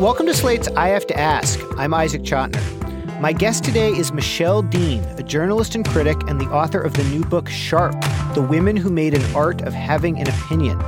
Welcome 0.00 0.26
to 0.26 0.34
Slate's 0.34 0.66
I 0.70 0.88
Have 0.88 1.06
to 1.06 1.16
Ask. 1.16 1.60
I'm 1.78 1.94
Isaac 1.94 2.22
Chotiner. 2.22 3.20
My 3.20 3.32
guest 3.32 3.62
today 3.62 3.90
is 3.90 4.12
Michelle 4.12 4.60
Dean, 4.60 5.04
a 5.18 5.22
journalist 5.22 5.76
and 5.76 5.86
critic 5.86 6.16
and 6.26 6.40
the 6.40 6.46
author 6.46 6.80
of 6.80 6.94
the 6.94 7.04
new 7.04 7.24
book 7.24 7.48
Sharp 7.48 7.94
The 8.34 8.42
Women 8.42 8.76
Who 8.76 8.90
Made 8.90 9.14
an 9.14 9.22
Art 9.36 9.62
of 9.62 9.72
Having 9.72 10.18
an 10.18 10.26
Opinion. 10.26 10.82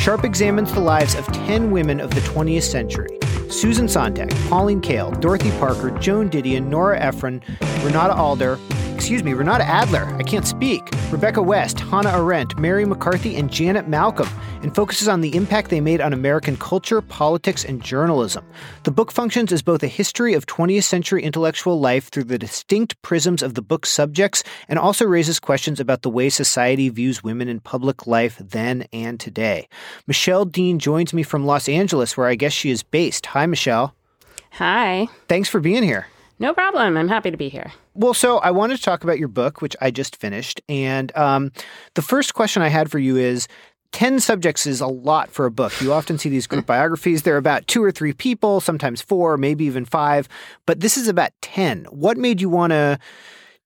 Sharp 0.00 0.24
examines 0.24 0.72
the 0.72 0.80
lives 0.80 1.14
of 1.14 1.26
10 1.28 1.70
women 1.70 2.00
of 2.00 2.10
the 2.10 2.22
20th 2.22 2.64
century 2.64 3.20
Susan 3.48 3.86
Sontag, 3.86 4.30
Pauline 4.48 4.80
Kael, 4.80 5.18
Dorothy 5.20 5.52
Parker, 5.52 5.92
Joan 6.00 6.28
Didion, 6.28 6.66
Nora 6.66 6.98
Ephron, 6.98 7.40
Renata 7.84 8.14
Alder, 8.14 8.58
excuse 8.96 9.22
me, 9.22 9.32
Renata 9.32 9.64
Adler, 9.64 10.04
I 10.18 10.24
can't 10.24 10.46
speak, 10.46 10.90
Rebecca 11.12 11.40
West, 11.40 11.78
Hannah 11.78 12.18
Arendt, 12.18 12.58
Mary 12.58 12.84
McCarthy, 12.84 13.36
and 13.36 13.48
Janet 13.50 13.86
Malcolm, 13.86 14.28
and 14.62 14.74
focuses 14.74 15.08
on 15.08 15.20
the 15.20 15.34
impact 15.36 15.70
they 15.70 15.80
made 15.80 16.00
on 16.00 16.12
American 16.12 16.56
culture, 16.56 17.00
politics, 17.00 17.64
and 17.64 17.82
journalism. 17.82 18.44
The 18.84 18.90
book 18.90 19.12
functions 19.12 19.52
as 19.52 19.62
both 19.62 19.82
a 19.82 19.88
history 19.88 20.34
of 20.34 20.46
20th 20.46 20.84
century 20.84 21.22
intellectual 21.22 21.80
life 21.80 22.08
through 22.08 22.24
the 22.24 22.38
distinct 22.38 23.00
prisms 23.02 23.42
of 23.42 23.54
the 23.54 23.62
book's 23.62 23.90
subjects 23.90 24.42
and 24.68 24.78
also 24.78 25.06
raises 25.06 25.40
questions 25.40 25.80
about 25.80 26.02
the 26.02 26.10
way 26.10 26.28
society 26.28 26.88
views 26.88 27.22
women 27.22 27.48
in 27.48 27.60
public 27.60 28.06
life 28.06 28.36
then 28.38 28.86
and 28.92 29.18
today. 29.18 29.68
Michelle 30.06 30.44
Dean 30.44 30.78
joins 30.78 31.12
me 31.12 31.22
from 31.22 31.46
Los 31.46 31.68
Angeles, 31.68 32.16
where 32.16 32.26
I 32.26 32.34
guess 32.34 32.52
she 32.52 32.70
is 32.70 32.82
based. 32.82 33.26
Hi, 33.26 33.46
Michelle. 33.46 33.94
Hi. 34.52 35.08
Thanks 35.28 35.48
for 35.48 35.60
being 35.60 35.82
here. 35.82 36.06
No 36.40 36.54
problem. 36.54 36.96
I'm 36.96 37.08
happy 37.08 37.30
to 37.30 37.36
be 37.36 37.50
here. 37.50 37.70
Well, 37.94 38.14
so 38.14 38.38
I 38.38 38.50
wanted 38.50 38.78
to 38.78 38.82
talk 38.82 39.04
about 39.04 39.18
your 39.18 39.28
book, 39.28 39.60
which 39.60 39.76
I 39.82 39.90
just 39.90 40.16
finished. 40.16 40.58
And 40.70 41.14
um, 41.14 41.52
the 41.94 42.02
first 42.02 42.32
question 42.32 42.62
I 42.62 42.68
had 42.68 42.90
for 42.90 42.98
you 42.98 43.18
is 43.18 43.46
10 43.92 44.20
subjects 44.20 44.66
is 44.66 44.80
a 44.80 44.86
lot 44.86 45.30
for 45.30 45.46
a 45.46 45.50
book. 45.50 45.78
You 45.80 45.92
often 45.92 46.18
see 46.18 46.28
these 46.28 46.46
group 46.46 46.64
mm. 46.64 46.68
biographies. 46.68 47.22
They're 47.22 47.36
about 47.36 47.66
two 47.66 47.82
or 47.82 47.90
three 47.90 48.12
people, 48.12 48.60
sometimes 48.60 49.02
four, 49.02 49.36
maybe 49.36 49.64
even 49.64 49.84
five. 49.84 50.28
But 50.66 50.80
this 50.80 50.96
is 50.96 51.08
about 51.08 51.32
10. 51.42 51.86
What 51.90 52.16
made 52.16 52.40
you 52.40 52.48
want 52.48 52.72
to 52.72 52.98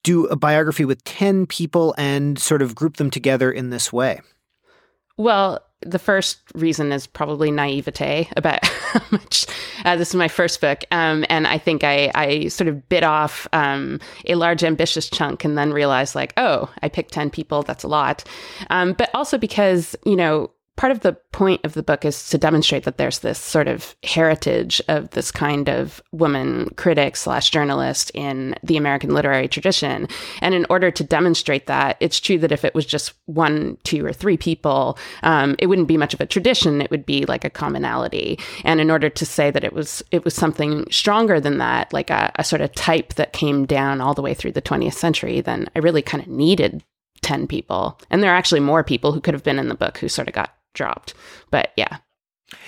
do 0.03 0.27
a 0.27 0.37
biography 0.37 0.85
with 0.85 1.03
10 1.05 1.47
people 1.47 1.95
and 1.99 2.39
sort 2.39 2.63
of 2.63 2.75
group 2.75 2.97
them 2.97 3.11
together 3.11 3.51
in 3.51 3.71
this 3.71 3.93
way? 3.93 4.21
Well, 5.17 5.64
the 5.85 5.99
first 5.99 6.39
reason 6.55 6.93
is 6.93 7.07
probably 7.07 7.51
naivete 7.51 8.29
about 8.37 8.65
how 8.67 9.03
much 9.11 9.47
uh, 9.85 9.97
this 9.97 10.09
is 10.09 10.15
my 10.15 10.29
first 10.29 10.61
book. 10.61 10.85
Um, 10.91 11.25
and 11.29 11.47
i 11.47 11.59
think 11.59 11.85
I, 11.85 12.11
I 12.15 12.49
sort 12.49 12.69
of 12.69 12.89
bit 12.89 13.03
off 13.05 13.47
um, 13.53 14.01
a 14.27 14.35
large 14.35 14.65
ambitious 14.65 15.09
chunk 15.09 15.45
and 15.45 15.57
then 15.57 15.73
realized 15.73 16.15
like 16.15 16.33
oh 16.37 16.73
i 16.83 16.89
picked 16.89 17.13
10 17.13 17.31
people. 17.31 17.63
That's 17.63 17.85
a 17.85 17.89
lot. 17.89 18.25
Um, 18.71 18.93
but 18.93 19.11
also 19.15 19.39
because 19.39 19.97
you 20.05 20.17
know 20.17 20.51
part 20.77 20.91
of 20.91 21.01
the 21.01 21.13
point 21.33 21.65
of 21.65 21.75
the 21.75 21.83
book 21.83 22.05
is 22.05 22.29
to 22.31 22.39
demonstrate 22.39 22.85
that 22.85 22.97
there's 22.97 23.21
this 23.21 23.39
sort 23.39 23.69
of 23.69 23.95
heritage 24.03 24.83
of 24.89 25.11
this 25.11 25.31
kind 25.31 25.69
of 25.69 26.03
woman 26.13 26.69
critic 26.77 27.17
slash 27.17 27.51
journalist 27.51 28.11
in 28.15 28.55
the 28.63 28.77
American 28.77 29.11
literary 29.11 29.47
tradition. 29.47 30.09
And 30.41 30.55
in 30.55 30.67
order 30.69 30.91
to 30.91 31.05
demonstrate 31.05 31.67
that, 31.67 31.97
it's 32.01 32.19
true 32.19 32.39
that 32.39 32.53
if 32.53 32.65
it 32.65 32.75
was 32.75 32.87
just 32.87 33.15
one, 33.27 33.79
two, 33.85 34.05
or 34.05 34.13
three 34.13 34.37
people, 34.37 34.99
um, 35.23 35.55
it 35.59 35.67
wouldn't 35.67 35.89
be 35.89 35.97
much 35.97 36.15
of 36.15 36.21
a 36.21 36.27
tradition. 36.27 36.81
It 36.81 36.91
would 36.91 37.07
be 37.07 37.25
like 37.27 37.45
a 37.45 37.51
commonality. 37.51 38.39
And 38.65 38.81
in 38.81 38.91
order 38.91 39.09
to 39.09 39.27
say 39.27 39.51
that 39.51 39.65
it 39.65 39.73
was 39.73 40.03
it 40.11 40.25
was 40.25 40.35
something 40.35 40.87
stronger 40.91 41.41
than 41.41 41.59
that, 41.59 41.93
like 41.93 42.11
a, 42.11 42.33
a 42.37 42.45
sort 42.45 42.63
of 42.63 42.75
type 42.75 43.15
that 43.15 43.33
came 43.33 43.65
down 43.65 44.01
all 44.01 44.15
the 44.15 44.23
way 44.23 44.35
through 44.35 44.53
the 44.53 44.63
20th 44.63 44.95
century, 44.95 45.41
then 45.41 45.69
I 45.77 45.79
really 45.79 46.03
kind 46.03 46.23
of 46.23 46.29
needed 46.29 46.83
10 47.25 47.47
people. 47.47 47.99
And 48.11 48.23
there 48.23 48.31
are 48.31 48.37
actually 48.37 48.61
more 48.61 48.85
people 48.85 49.13
who 49.13 49.21
could 49.21 49.35
have 49.35 49.43
been 49.43 49.59
in 49.59 49.69
the 49.69 49.75
book 49.75 49.99
who 49.99 50.09
sort 50.09 50.29
of 50.29 50.35
got 50.35 50.54
dropped. 50.75 51.15
But 51.51 51.73
yeah. 51.77 51.99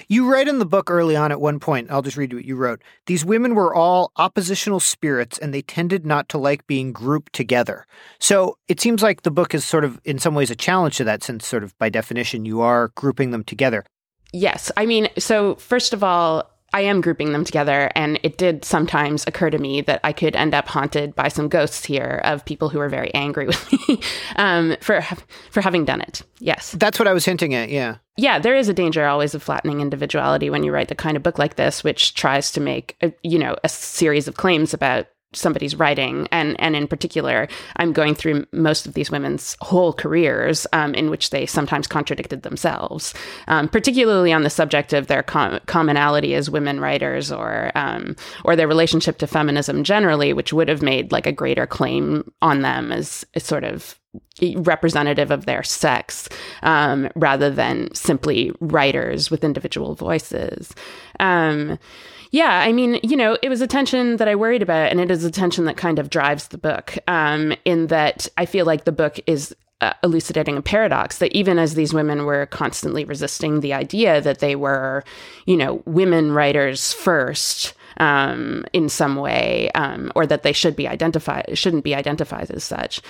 You 0.08 0.30
write 0.30 0.48
in 0.48 0.58
the 0.58 0.66
book 0.66 0.90
early 0.90 1.14
on 1.14 1.30
at 1.30 1.40
one 1.40 1.60
point, 1.60 1.90
I'll 1.90 2.02
just 2.02 2.16
read 2.16 2.32
what 2.32 2.44
you 2.44 2.56
wrote. 2.56 2.82
These 3.06 3.24
women 3.24 3.54
were 3.54 3.74
all 3.74 4.10
oppositional 4.16 4.80
spirits 4.80 5.38
and 5.38 5.52
they 5.52 5.62
tended 5.62 6.06
not 6.06 6.28
to 6.30 6.38
like 6.38 6.66
being 6.66 6.92
grouped 6.92 7.32
together. 7.32 7.86
So 8.18 8.58
it 8.68 8.80
seems 8.80 9.02
like 9.02 9.22
the 9.22 9.30
book 9.30 9.54
is 9.54 9.64
sort 9.64 9.84
of, 9.84 10.00
in 10.04 10.18
some 10.18 10.34
ways, 10.34 10.50
a 10.50 10.56
challenge 10.56 10.96
to 10.96 11.04
that, 11.04 11.22
since, 11.22 11.46
sort 11.46 11.62
of 11.62 11.76
by 11.78 11.88
definition, 11.88 12.46
you 12.46 12.62
are 12.62 12.88
grouping 12.96 13.30
them 13.30 13.44
together. 13.44 13.84
Yes. 14.32 14.72
I 14.76 14.86
mean, 14.86 15.08
so 15.18 15.54
first 15.56 15.92
of 15.92 16.02
all, 16.02 16.50
I 16.76 16.80
am 16.80 17.00
grouping 17.00 17.32
them 17.32 17.42
together, 17.42 17.90
and 17.96 18.20
it 18.22 18.36
did 18.36 18.62
sometimes 18.62 19.24
occur 19.26 19.48
to 19.48 19.56
me 19.56 19.80
that 19.80 19.98
I 20.04 20.12
could 20.12 20.36
end 20.36 20.52
up 20.52 20.68
haunted 20.68 21.14
by 21.14 21.28
some 21.28 21.48
ghosts 21.48 21.86
here 21.86 22.20
of 22.22 22.44
people 22.44 22.68
who 22.68 22.78
are 22.80 22.90
very 22.90 23.14
angry 23.14 23.46
with 23.46 23.72
me 23.88 23.98
um, 24.36 24.76
for 24.82 25.00
for 25.50 25.62
having 25.62 25.86
done 25.86 26.02
it. 26.02 26.20
Yes, 26.38 26.72
that's 26.72 26.98
what 26.98 27.08
I 27.08 27.14
was 27.14 27.24
hinting 27.24 27.54
at. 27.54 27.70
Yeah, 27.70 27.96
yeah. 28.18 28.38
There 28.38 28.54
is 28.54 28.68
a 28.68 28.74
danger 28.74 29.06
always 29.06 29.34
of 29.34 29.42
flattening 29.42 29.80
individuality 29.80 30.50
when 30.50 30.64
you 30.64 30.70
write 30.70 30.88
the 30.88 30.94
kind 30.94 31.16
of 31.16 31.22
book 31.22 31.38
like 31.38 31.56
this, 31.56 31.82
which 31.82 32.12
tries 32.12 32.52
to 32.52 32.60
make 32.60 32.94
a, 33.00 33.10
you 33.22 33.38
know 33.38 33.56
a 33.64 33.70
series 33.70 34.28
of 34.28 34.36
claims 34.36 34.74
about 34.74 35.06
somebody's 35.36 35.76
writing. 35.76 36.28
And 36.32 36.56
and 36.58 36.76
in 36.76 36.86
particular 36.86 37.48
i'm 37.76 37.92
going 37.92 38.14
through 38.14 38.46
most 38.52 38.86
of 38.86 38.94
these 38.94 39.10
women's 39.10 39.56
whole 39.60 39.92
careers 39.92 40.66
um, 40.72 40.94
in 40.94 41.10
which 41.10 41.30
they 41.30 41.46
sometimes 41.46 41.86
contradicted 41.86 42.42
themselves 42.42 43.14
um, 43.48 43.68
particularly 43.68 44.32
on 44.32 44.42
the 44.42 44.50
subject 44.50 44.92
of 44.92 45.06
their 45.06 45.22
com- 45.22 45.60
commonality 45.66 46.34
as 46.34 46.50
women 46.50 46.80
writers 46.80 47.32
or 47.32 47.72
um, 47.74 48.16
or 48.44 48.56
their 48.56 48.68
relationship 48.68 49.18
to 49.18 49.26
feminism 49.26 49.84
generally 49.84 50.32
which 50.32 50.52
would 50.52 50.68
have 50.68 50.82
made 50.82 51.12
like 51.12 51.26
a 51.26 51.32
greater 51.32 51.66
claim 51.66 52.30
on 52.42 52.62
them 52.62 52.92
as, 52.92 53.24
as 53.34 53.44
sort 53.44 53.64
of 53.64 53.98
representative 54.56 55.30
of 55.30 55.46
their 55.46 55.62
sex 55.62 56.28
um, 56.62 57.08
rather 57.14 57.50
than 57.50 57.92
simply 57.94 58.52
writers 58.60 59.30
with 59.30 59.44
individual 59.44 59.94
voices. 59.94 60.74
Um, 61.20 61.78
yeah, 62.36 62.60
I 62.60 62.70
mean, 62.70 63.00
you 63.02 63.16
know, 63.16 63.38
it 63.42 63.48
was 63.48 63.62
a 63.62 63.66
tension 63.66 64.18
that 64.18 64.28
I 64.28 64.34
worried 64.34 64.60
about, 64.60 64.90
and 64.90 65.00
it 65.00 65.10
is 65.10 65.24
a 65.24 65.30
tension 65.30 65.64
that 65.64 65.78
kind 65.78 65.98
of 65.98 66.10
drives 66.10 66.48
the 66.48 66.58
book. 66.58 66.98
Um, 67.08 67.54
in 67.64 67.86
that 67.86 68.28
I 68.36 68.44
feel 68.44 68.66
like 68.66 68.84
the 68.84 68.92
book 68.92 69.18
is 69.26 69.56
uh, 69.80 69.94
elucidating 70.02 70.58
a 70.58 70.60
paradox 70.60 71.16
that 71.16 71.32
even 71.32 71.58
as 71.58 71.74
these 71.74 71.94
women 71.94 72.26
were 72.26 72.44
constantly 72.44 73.06
resisting 73.06 73.60
the 73.60 73.72
idea 73.72 74.20
that 74.20 74.40
they 74.40 74.54
were, 74.54 75.02
you 75.46 75.56
know, 75.56 75.82
women 75.86 76.30
writers 76.30 76.92
first. 76.92 77.72
Um, 77.98 78.66
in 78.74 78.90
some 78.90 79.16
way, 79.16 79.70
um, 79.74 80.12
or 80.14 80.26
that 80.26 80.42
they 80.42 80.52
should 80.52 80.76
be 80.76 80.86
identified 80.86 81.56
shouldn't 81.56 81.82
be 81.82 81.94
identified 81.94 82.50
as 82.50 82.62
such. 82.62 83.00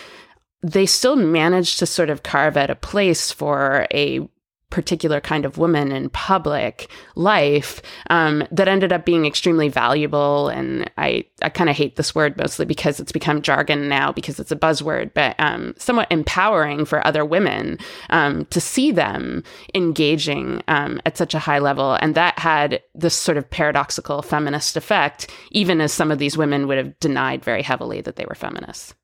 They 0.63 0.87
still 0.87 1.17
managed 1.17 1.81
to 1.81 1.87
sort 1.87 2.09
of 2.09 2.23
carve 2.23 2.57
out 2.57 2.71
a 2.71 2.77
place 2.77 3.33
for 3.33 3.89
a 3.93 4.29
particular 4.71 5.21
kind 5.21 5.45
of 5.45 5.59
woman 5.59 5.93
in 5.93 6.11
public 6.11 6.91
life 7.15 7.81
um, 8.11 8.47
that 8.51 8.69
ended 8.69 8.93
up 8.93 9.05
being 9.05 9.25
extremely 9.25 9.69
valuable. 9.69 10.49
And 10.49 10.91
I, 10.99 11.25
I 11.43 11.49
kind 11.49 11.71
of 11.71 11.77
hate 11.77 11.97
this 11.97 12.15
word 12.15 12.37
mostly 12.37 12.67
because 12.67 12.99
it's 12.99 13.13
become 13.13 13.43
jargon 13.43 13.89
now 13.89 14.13
because 14.13 14.41
it's 14.41 14.51
a 14.51 14.57
buzzword, 14.57 15.13
but 15.15 15.37
um, 15.39 15.75
somewhat 15.79 16.11
empowering 16.11 16.85
for 16.85 17.07
other 17.07 17.25
women 17.25 17.79
um, 18.11 18.45
to 18.47 18.61
see 18.61 18.91
them 18.91 19.45
engaging 19.75 20.63
um, 20.69 21.01
at 21.07 21.17
such 21.17 21.35
a 21.35 21.39
high 21.39 21.61
level. 21.61 21.97
And 22.01 22.15
that 22.15 22.39
had 22.39 22.83
this 22.95 23.15
sort 23.15 23.39
of 23.39 23.49
paradoxical 23.49 24.23
feminist 24.23 24.77
effect, 24.77 25.31
even 25.53 25.81
as 25.81 25.93
some 25.93 26.11
of 26.11 26.19
these 26.19 26.37
women 26.37 26.67
would 26.67 26.79
have 26.79 26.99
denied 26.99 27.45
very 27.45 27.63
heavily 27.63 28.01
that 28.01 28.17
they 28.17 28.27
were 28.27 28.35
feminists. 28.35 28.95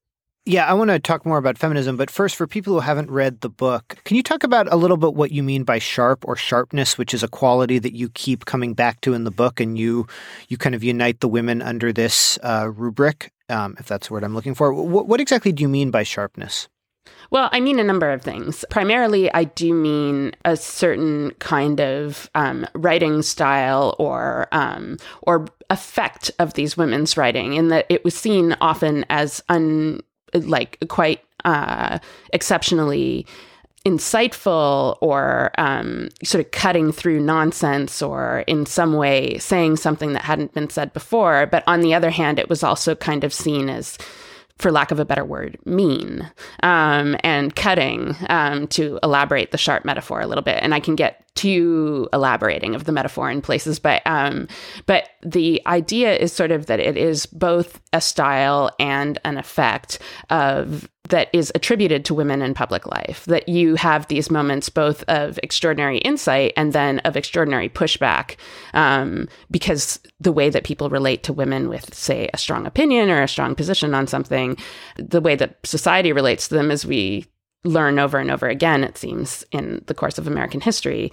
Yeah, 0.45 0.67
I 0.67 0.73
want 0.73 0.91
to 0.91 0.99
talk 0.99 1.25
more 1.25 1.39
about 1.39 1.57
feminism, 1.57 1.97
but 1.97 2.11
first, 2.11 2.35
for 2.35 2.49
people 2.49 2.73
who 2.73 2.81
haven't 2.81 3.09
read 3.09 3.43
the 3.43 3.49
book, 3.49 3.97
can 4.05 4.17
you 4.17 4.25
talk 4.25 4.43
about 4.43 4.67
a 4.73 4.77
little 4.77 4.97
bit 4.97 5.15
what 5.15 5.31
you 5.31 5.41
mean 5.41 5.63
by 5.63 5.79
sharp 5.79 6.27
or 6.27 6.35
sharpness, 6.35 6.99
which 6.99 7.15
is 7.15 7.23
a 7.23 7.29
quality 7.29 7.79
that 7.79 7.95
you 7.95 8.09
keep 8.09 8.45
coming 8.45 8.75
back 8.75 9.01
to 9.03 9.15
in 9.15 9.23
the 9.23 9.31
book, 9.31 9.61
and 9.61 9.79
you 9.79 10.09
you 10.49 10.57
kind 10.57 10.75
of 10.75 10.83
unite 10.83 11.21
the 11.21 11.29
women 11.29 11.63
under 11.63 11.93
this 11.93 12.41
uh, 12.43 12.69
rubric, 12.75 13.31
um, 13.51 13.77
if 13.79 13.87
that's 13.87 14.09
the 14.09 14.15
word 14.15 14.25
I'm 14.25 14.35
looking 14.35 14.57
for. 14.57 14.75
What, 14.75 15.07
what 15.07 15.21
exactly 15.21 15.53
do 15.53 15.63
you 15.63 15.69
mean 15.69 15.93
by 15.93 16.03
sharpness? 16.03 16.69
Well, 17.31 17.49
I 17.53 17.61
mean 17.61 17.79
a 17.79 17.85
number 17.85 18.11
of 18.11 18.23
things. 18.23 18.65
Primarily, 18.69 19.33
I 19.33 19.45
do 19.45 19.73
mean 19.73 20.33
a 20.45 20.57
certain 20.57 21.31
kind 21.39 21.81
of 21.81 22.29
um, 22.35 22.67
writing 22.75 23.23
style 23.23 23.95
or 24.00 24.49
um, 24.50 24.97
or 25.23 25.47
effect 25.71 26.33
of 26.41 26.55
these 26.55 26.77
women's 26.77 27.17
writing, 27.17 27.55
in 27.55 27.69
that 27.69 27.87
it 27.88 28.05
was 28.05 28.17
seen 28.17 28.56
often 28.61 29.06
as 29.09 29.41
un 29.49 30.03
like 30.34 30.79
quite 30.88 31.20
uh, 31.44 31.99
exceptionally 32.32 33.26
insightful 33.84 34.96
or 35.00 35.50
um, 35.58 36.08
sort 36.23 36.44
of 36.44 36.50
cutting 36.52 36.93
through 36.93 37.20
nonsense 37.20 38.00
or 38.00 38.44
in 38.46 38.64
some 38.64 38.93
way 38.93 39.37
saying 39.38 39.76
something 39.76 40.12
that 40.12 40.23
hadn't 40.23 40.55
been 40.55 40.70
said 40.70 40.93
before. 40.93 41.46
But 41.46 41.64
on 41.67 41.81
the 41.81 41.94
other 41.94 42.11
hand, 42.11 42.38
it 42.38 42.49
was 42.49 42.62
also 42.62 42.94
kind 42.94 43.25
of 43.25 43.32
seen 43.32 43.69
as 43.69 43.99
for 44.58 44.70
lack 44.70 44.93
of 44.93 45.00
a 45.00 45.05
better 45.05 45.25
word, 45.25 45.58
mean 45.64 46.31
um, 46.62 47.17
and 47.25 47.56
cutting 47.56 48.14
um, 48.28 48.69
to 48.69 49.00
elaborate 49.02 49.50
the 49.50 49.58
sharp 49.58 49.85
metaphor 49.85 50.20
a 50.20 50.26
little 50.26 50.44
bit. 50.44 50.62
And 50.62 50.73
I 50.73 50.78
can 50.78 50.94
get 50.94 51.22
too 51.34 52.08
elaborating 52.12 52.75
of 52.75 52.84
the 52.84 52.93
metaphor 52.93 53.31
in 53.31 53.40
places, 53.40 53.79
but 53.79 54.02
um, 54.06 54.49
but 54.87 55.08
the 55.23 55.62
idea 55.67 56.14
is 56.14 56.32
sort 56.32 56.50
of 56.50 56.67
that 56.67 56.81
it 56.81 56.96
is 56.96 57.26
both 57.26 57.81
a 57.93 58.00
style 58.00 58.70
and 58.79 59.19
an 59.25 59.38
effect 59.38 59.99
of 60.31 60.88
that 61.08 61.29
is 61.32 61.50
attributed 61.55 62.05
to 62.05 62.14
women 62.14 62.43
in 62.43 62.55
public 62.55 62.87
life. 62.87 63.25
That 63.26 63.49
you 63.49 63.75
have 63.75 64.06
these 64.06 64.31
moments 64.31 64.69
both 64.69 65.02
of 65.05 65.38
extraordinary 65.43 65.99
insight 65.99 66.52
and 66.56 66.73
then 66.73 67.00
of 67.00 67.17
extraordinary 67.17 67.69
pushback, 67.69 68.37
um, 68.73 69.28
because 69.50 70.00
the 70.20 70.32
way 70.32 70.49
that 70.50 70.64
people 70.64 70.90
relate 70.90 71.23
to 71.25 71.32
women 71.32 71.69
with, 71.69 71.94
say, 71.94 72.31
a 72.32 72.38
strong 72.38 72.67
opinion 72.67 73.11
or 73.11 73.23
a 73.23 73.28
strong 73.28 73.55
position 73.55 73.94
on 73.94 74.06
something, 74.06 74.56
the 74.96 75.20
way 75.20 75.35
that 75.35 75.58
society 75.64 76.12
relates 76.12 76.49
to 76.49 76.55
them, 76.55 76.70
as 76.70 76.87
we 76.87 77.26
learn 77.64 77.99
over 77.99 78.19
and 78.19 78.31
over 78.31 78.49
again, 78.49 78.85
it 78.85 78.99
seems, 78.99 79.44
in 79.53 79.82
the 79.87 79.94
course 79.94 80.19
of 80.19 80.26
American 80.26 80.61
history, 80.61 81.12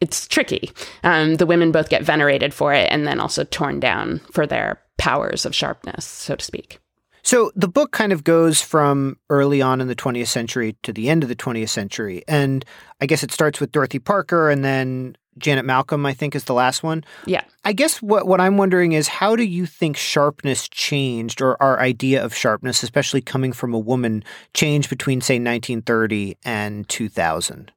it's 0.00 0.26
tricky. 0.26 0.70
Um, 1.04 1.36
the 1.36 1.46
women 1.46 1.72
both 1.72 1.88
get 1.88 2.02
venerated 2.02 2.52
for 2.52 2.74
it 2.74 2.88
and 2.90 3.06
then 3.06 3.20
also 3.20 3.44
torn 3.44 3.80
down 3.80 4.20
for 4.32 4.46
their 4.46 4.80
powers 4.98 5.46
of 5.46 5.54
sharpness, 5.54 6.04
so 6.04 6.36
to 6.36 6.44
speak. 6.44 6.80
So 7.22 7.52
the 7.54 7.68
book 7.68 7.92
kind 7.92 8.12
of 8.12 8.24
goes 8.24 8.60
from 8.60 9.16
early 9.30 9.62
on 9.62 9.80
in 9.80 9.86
the 9.86 9.94
20th 9.94 10.26
century 10.26 10.76
to 10.82 10.92
the 10.92 11.08
end 11.08 11.22
of 11.22 11.28
the 11.28 11.36
20th 11.36 11.68
century. 11.68 12.24
And 12.26 12.64
I 13.00 13.06
guess 13.06 13.22
it 13.22 13.30
starts 13.30 13.60
with 13.60 13.70
Dorothy 13.70 14.00
Parker 14.00 14.50
and 14.50 14.64
then 14.64 15.16
Janet 15.38 15.64
Malcolm, 15.64 16.04
I 16.04 16.12
think, 16.12 16.34
is 16.34 16.44
the 16.44 16.54
last 16.54 16.82
one. 16.82 17.04
Yeah. 17.26 17.44
I 17.64 17.72
guess 17.72 18.02
what, 18.02 18.26
what 18.26 18.40
I'm 18.40 18.56
wondering 18.56 18.92
is 18.92 19.08
how 19.08 19.36
do 19.36 19.44
you 19.44 19.66
think 19.66 19.96
sharpness 19.96 20.68
changed 20.68 21.40
or 21.40 21.60
our 21.62 21.80
idea 21.80 22.22
of 22.24 22.34
sharpness, 22.34 22.82
especially 22.82 23.20
coming 23.20 23.52
from 23.52 23.72
a 23.72 23.78
woman, 23.78 24.24
changed 24.54 24.90
between, 24.90 25.20
say, 25.20 25.34
1930 25.34 26.36
and 26.44 26.88
2000? 26.88 27.72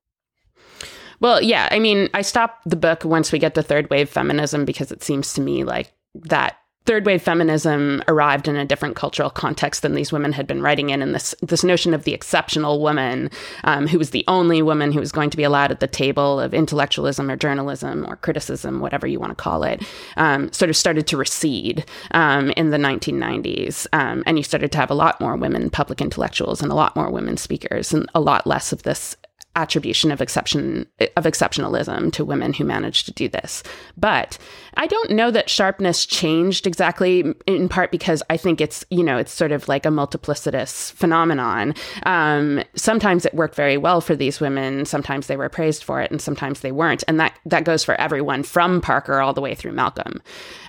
Well, 1.22 1.42
yeah. 1.42 1.70
I 1.72 1.80
mean, 1.80 2.10
I 2.14 2.22
stopped 2.22 2.70
the 2.70 2.76
book 2.76 3.06
once 3.06 3.32
we 3.32 3.40
get 3.40 3.56
to 3.56 3.64
third 3.64 3.90
wave 3.90 4.10
feminism 4.10 4.66
because 4.66 4.92
it 4.92 5.04
seems 5.04 5.34
to 5.34 5.42
me 5.42 5.64
like 5.64 5.94
that 6.16 6.58
third 6.86 7.06
wave 7.06 7.22
feminism 7.22 8.04
arrived 8.08 8.48
in 8.48 8.56
a 8.56 8.66
different 8.66 8.96
cultural 8.96 9.30
context 9.30 9.82
than 9.82 9.96
these 9.96 10.12
women 10.12 10.32
had 10.32 10.48
been 10.48 10.62
writing 10.62 10.90
in, 10.90 11.02
and 11.02 11.16
this 11.16 11.34
this 11.42 11.64
notion 11.64 11.94
of 11.94 12.04
the 12.04 12.14
exceptional 12.14 12.82
woman, 12.82 13.30
um, 13.64 13.88
who 13.88 13.98
was 13.98 14.12
the 14.12 14.24
only 14.28 14.62
woman 14.62 14.92
who 14.92 15.00
was 15.00 15.12
going 15.12 15.30
to 15.30 15.38
be 15.38 15.44
allowed 15.44 15.72
at 15.72 15.80
the 15.80 15.88
table 15.88 16.40
of 16.40 16.54
intellectualism 16.54 17.30
or 17.30 17.36
journalism 17.36 18.06
or 18.08 18.16
criticism, 18.18 18.80
whatever 18.80 19.08
you 19.08 19.20
want 19.20 19.32
to 19.32 19.36
call 19.36 19.64
it, 19.64 19.84
um, 20.18 20.52
sort 20.52 20.70
of 20.70 20.78
started 20.78 21.08
to 21.08 21.18
recede 21.18 21.86
um, 22.12 22.52
in 22.52 22.70
the 22.70 22.78
1990s, 22.78 23.88
um, 23.94 24.24
and 24.26 24.38
you 24.38 24.44
started 24.44 24.72
to 24.72 24.78
have 24.78 24.92
a 24.92 24.96
lot 24.96 25.20
more 25.20 25.36
women 25.36 25.70
public 25.70 26.02
intellectuals 26.02 26.62
and 26.62 26.72
a 26.72 26.76
lot 26.76 26.96
more 26.96 27.10
women 27.10 27.38
speakers, 27.38 27.94
and 27.94 28.10
a 28.14 28.22
lot 28.22 28.46
less 28.46 28.72
of 28.72 28.84
this 28.84 29.18
attribution 29.56 30.12
of 30.12 30.22
exception 30.22 30.88
of 31.16 31.24
exceptionalism 31.24 32.12
to 32.14 32.26
women 32.26 32.54
who 32.54 32.64
managed 32.66 33.06
to 33.06 33.14
do 33.14 33.28
this. 33.30 33.64
But 33.98 34.38
I 34.76 34.88
don't 34.88 35.12
know 35.12 35.32
that 35.32 35.50
sharpness 35.50 36.06
changed 36.06 36.68
exactly 36.68 37.34
in 37.46 37.70
part 37.70 37.92
because 37.92 38.22
I 38.30 38.38
think 38.38 38.60
it's, 38.60 38.84
you 38.90 39.04
know, 39.04 39.18
it's 39.18 39.32
sort 39.32 39.52
of 39.52 39.68
like 39.68 39.86
a 39.86 39.90
multiplicitous 39.90 40.92
phenomenon. 40.92 41.74
Um, 42.04 42.64
sometimes 42.76 43.26
it 43.26 43.34
worked 43.34 43.56
very 43.56 43.78
well 43.78 44.02
for 44.02 44.16
these 44.16 44.42
women. 44.42 44.86
Sometimes 44.86 45.28
they 45.28 45.38
were 45.38 45.50
praised 45.50 45.84
for 45.84 46.02
it 46.02 46.12
and 46.12 46.22
sometimes 46.22 46.60
they 46.60 46.72
weren't. 46.72 47.04
And 47.08 47.20
that, 47.20 47.38
that 47.46 47.64
goes 47.64 47.84
for 47.84 47.96
everyone 47.96 48.44
from 48.44 48.82
Parker 48.82 49.22
all 49.22 49.34
the 49.34 49.42
way 49.42 49.56
through 49.56 49.72
Malcolm. 49.72 50.22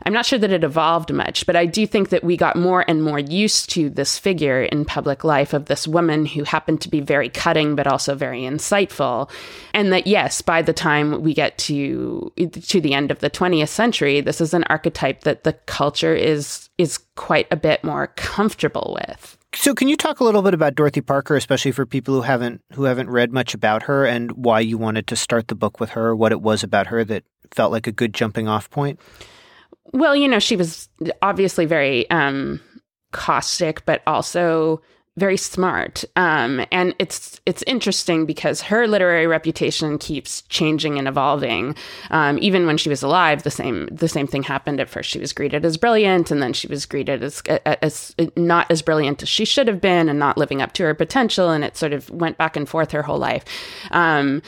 I'm 0.05 0.13
not 0.13 0.27
sure 0.27 0.39
that 0.39 0.53
it 0.53 0.63
evolved 0.63 1.13
much, 1.13 1.47
but 1.47 1.57
I 1.57 1.67
do 1.67 1.87
think 1.87 2.11
that 2.11 2.23
we 2.23 2.37
got 2.37 2.55
more 2.55 2.85
and 2.89 3.03
more 3.03 3.19
used 3.19 3.71
to 3.71 3.91
this 3.91 4.19
figure 4.19 4.63
in 4.63 4.85
public 4.85 5.25
life 5.25 5.53
of 5.53 5.65
this 5.65 5.89
woman 5.89 6.27
who 6.27 6.45
happened 6.45 6.81
to 6.83 6.89
be 6.89 7.01
very 7.01 7.29
cutting, 7.29 7.75
but 7.75 7.89
also 7.89 8.15
very 8.15 8.43
insightful. 8.43 8.76
And 9.73 9.93
that, 9.93 10.07
yes, 10.07 10.43
by 10.43 10.63
the 10.63 10.73
time 10.73 11.23
we 11.23 11.35
get 11.35 11.57
to, 11.59 12.33
to 12.37 12.81
the 12.81 12.95
end 12.95 13.11
of 13.11 13.21
the 13.21 13.31
20th 13.31 13.69
century, 13.69 13.97
century, 13.97 14.21
this 14.21 14.41
is 14.41 14.55
an 14.55 14.65
archetype 14.65 15.23
that 15.23 15.45
the 15.45 15.53
culture 15.67 16.15
is 16.15 16.69
is 16.79 16.99
quite 17.15 17.47
a 17.51 17.57
bit 17.57 17.83
more 17.83 18.09
comfortable 18.17 18.99
with. 19.01 19.39
So 19.55 19.75
can 19.75 19.89
you 19.89 19.97
talk 19.97 20.21
a 20.21 20.25
little 20.25 20.43
bit 20.43 20.55
about 20.55 20.75
Dorothy 20.75 21.01
Parker, 21.01 21.35
especially 21.35 21.73
for 21.73 21.87
people 21.87 22.15
who 22.15 22.23
haven't 22.23 22.63
who 22.75 22.85
haven't 22.85 23.09
read 23.11 23.33
much 23.33 23.55
about 23.55 23.85
her 23.85 24.05
and 24.05 24.33
why 24.33 24.61
you 24.61 24.77
wanted 24.77 25.07
to 25.07 25.17
start 25.17 25.49
the 25.49 25.55
book 25.55 25.81
with 25.81 25.91
her, 25.91 26.15
what 26.15 26.33
it 26.33 26.43
was 26.43 26.63
about 26.63 26.89
her 26.89 27.05
that 27.05 27.25
felt 27.55 27.73
like 27.73 27.87
a 27.87 27.93
good 27.93 28.13
jumping 28.13 28.49
off 28.49 28.69
point? 28.71 29.01
Well, 29.93 30.17
you 30.17 30.29
know, 30.29 30.41
she 30.41 30.57
was 30.57 30.89
obviously 31.23 31.65
very 31.65 32.11
um, 32.11 32.61
caustic, 33.13 33.87
but 33.87 34.03
also 34.07 34.83
very 35.17 35.37
smart. 35.37 36.05
Um, 36.15 36.65
and 36.71 36.95
it's 36.99 37.41
it's 37.47 37.63
interesting 37.67 38.27
because 38.27 38.61
her 38.63 38.87
literary 38.87 39.27
reputation 39.27 39.99
keeps 39.99 40.43
changing 40.43 40.99
and 40.99 41.09
evolving. 41.09 41.75
Um, 42.11 42.39
even 42.41 42.67
when 42.67 42.77
she 42.77 42.89
was 42.89 43.03
alive, 43.03 43.43
the 43.43 43.51
same 43.51 43.89
the 43.91 44.09
same 44.09 44.27
thing 44.27 44.43
happened. 44.43 44.81
At 44.81 44.89
first, 44.91 45.09
she 45.11 45.19
was 45.19 45.33
greeted 45.33 45.65
as 45.65 45.77
brilliant, 45.77 46.31
and 46.31 46.43
then 46.43 46.53
she 46.53 46.69
was 46.69 46.85
greeted 46.85 47.23
as 47.23 47.43
as 47.65 48.15
not 48.37 48.71
as 48.71 48.83
brilliant 48.83 49.23
as 49.23 49.29
she 49.29 49.45
should 49.45 49.69
have 49.69 49.81
been, 49.81 50.09
and 50.09 50.19
not 50.19 50.37
living 50.37 50.61
up 50.61 50.73
to 50.75 50.83
her 50.85 50.95
potential. 50.95 51.51
And 51.51 51.65
it 51.65 51.77
sort 51.77 51.93
of 51.93 52.11
went 52.11 52.37
back 52.37 52.57
and 52.57 52.69
forth 52.69 52.91
her 52.91 53.03
whole 53.03 53.19
life. 53.19 53.45
Um, 53.91 54.43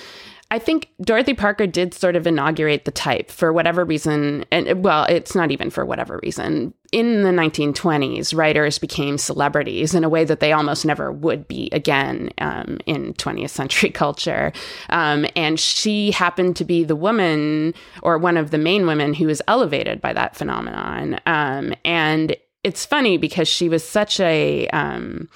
I 0.50 0.58
think 0.58 0.88
Dorothy 1.02 1.34
Parker 1.34 1.66
did 1.66 1.92
sort 1.92 2.16
of 2.16 2.26
inaugurate 2.26 2.86
the 2.86 2.90
type 2.90 3.30
for 3.30 3.52
whatever 3.52 3.84
reason. 3.84 4.46
And 4.50 4.82
well, 4.82 5.04
it's 5.04 5.34
not 5.34 5.50
even 5.50 5.68
for 5.68 5.84
whatever 5.84 6.18
reason. 6.22 6.72
In 6.90 7.22
the 7.22 7.30
1920s, 7.30 8.34
writers 8.34 8.78
became 8.78 9.18
celebrities 9.18 9.94
in 9.94 10.04
a 10.04 10.08
way 10.08 10.24
that 10.24 10.40
they 10.40 10.52
almost 10.52 10.86
never 10.86 11.12
would 11.12 11.46
be 11.48 11.68
again 11.72 12.30
um, 12.38 12.78
in 12.86 13.12
20th 13.14 13.50
century 13.50 13.90
culture. 14.04 14.52
Um, 14.88 15.26
and 15.36 15.60
she 15.60 16.12
happened 16.12 16.56
to 16.56 16.64
be 16.64 16.82
the 16.82 16.96
woman 16.96 17.74
or 18.02 18.16
one 18.16 18.38
of 18.38 18.50
the 18.50 18.58
main 18.58 18.86
women 18.86 19.12
who 19.12 19.26
was 19.26 19.42
elevated 19.48 20.00
by 20.00 20.14
that 20.14 20.34
phenomenon. 20.34 21.20
Um, 21.26 21.74
and 21.84 22.34
it's 22.64 22.86
funny 22.86 23.18
because 23.18 23.48
she 23.48 23.68
was 23.68 23.86
such 23.86 24.18
a 24.18 24.66
um, 24.68 25.28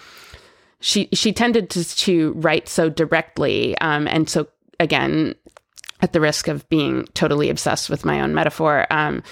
she 0.80 1.08
she 1.12 1.32
tended 1.32 1.70
to, 1.70 1.84
to 1.96 2.32
write 2.32 2.68
so 2.68 2.90
directly 2.90 3.76
um, 3.78 4.08
and 4.08 4.28
so 4.28 4.48
again, 4.80 5.34
at 6.00 6.12
the 6.12 6.20
risk 6.20 6.48
of 6.48 6.68
being 6.68 7.06
totally 7.14 7.48
obsessed 7.48 7.88
with 7.88 8.04
my 8.04 8.20
own 8.20 8.34
metaphor, 8.34 8.86
um, 8.90 9.22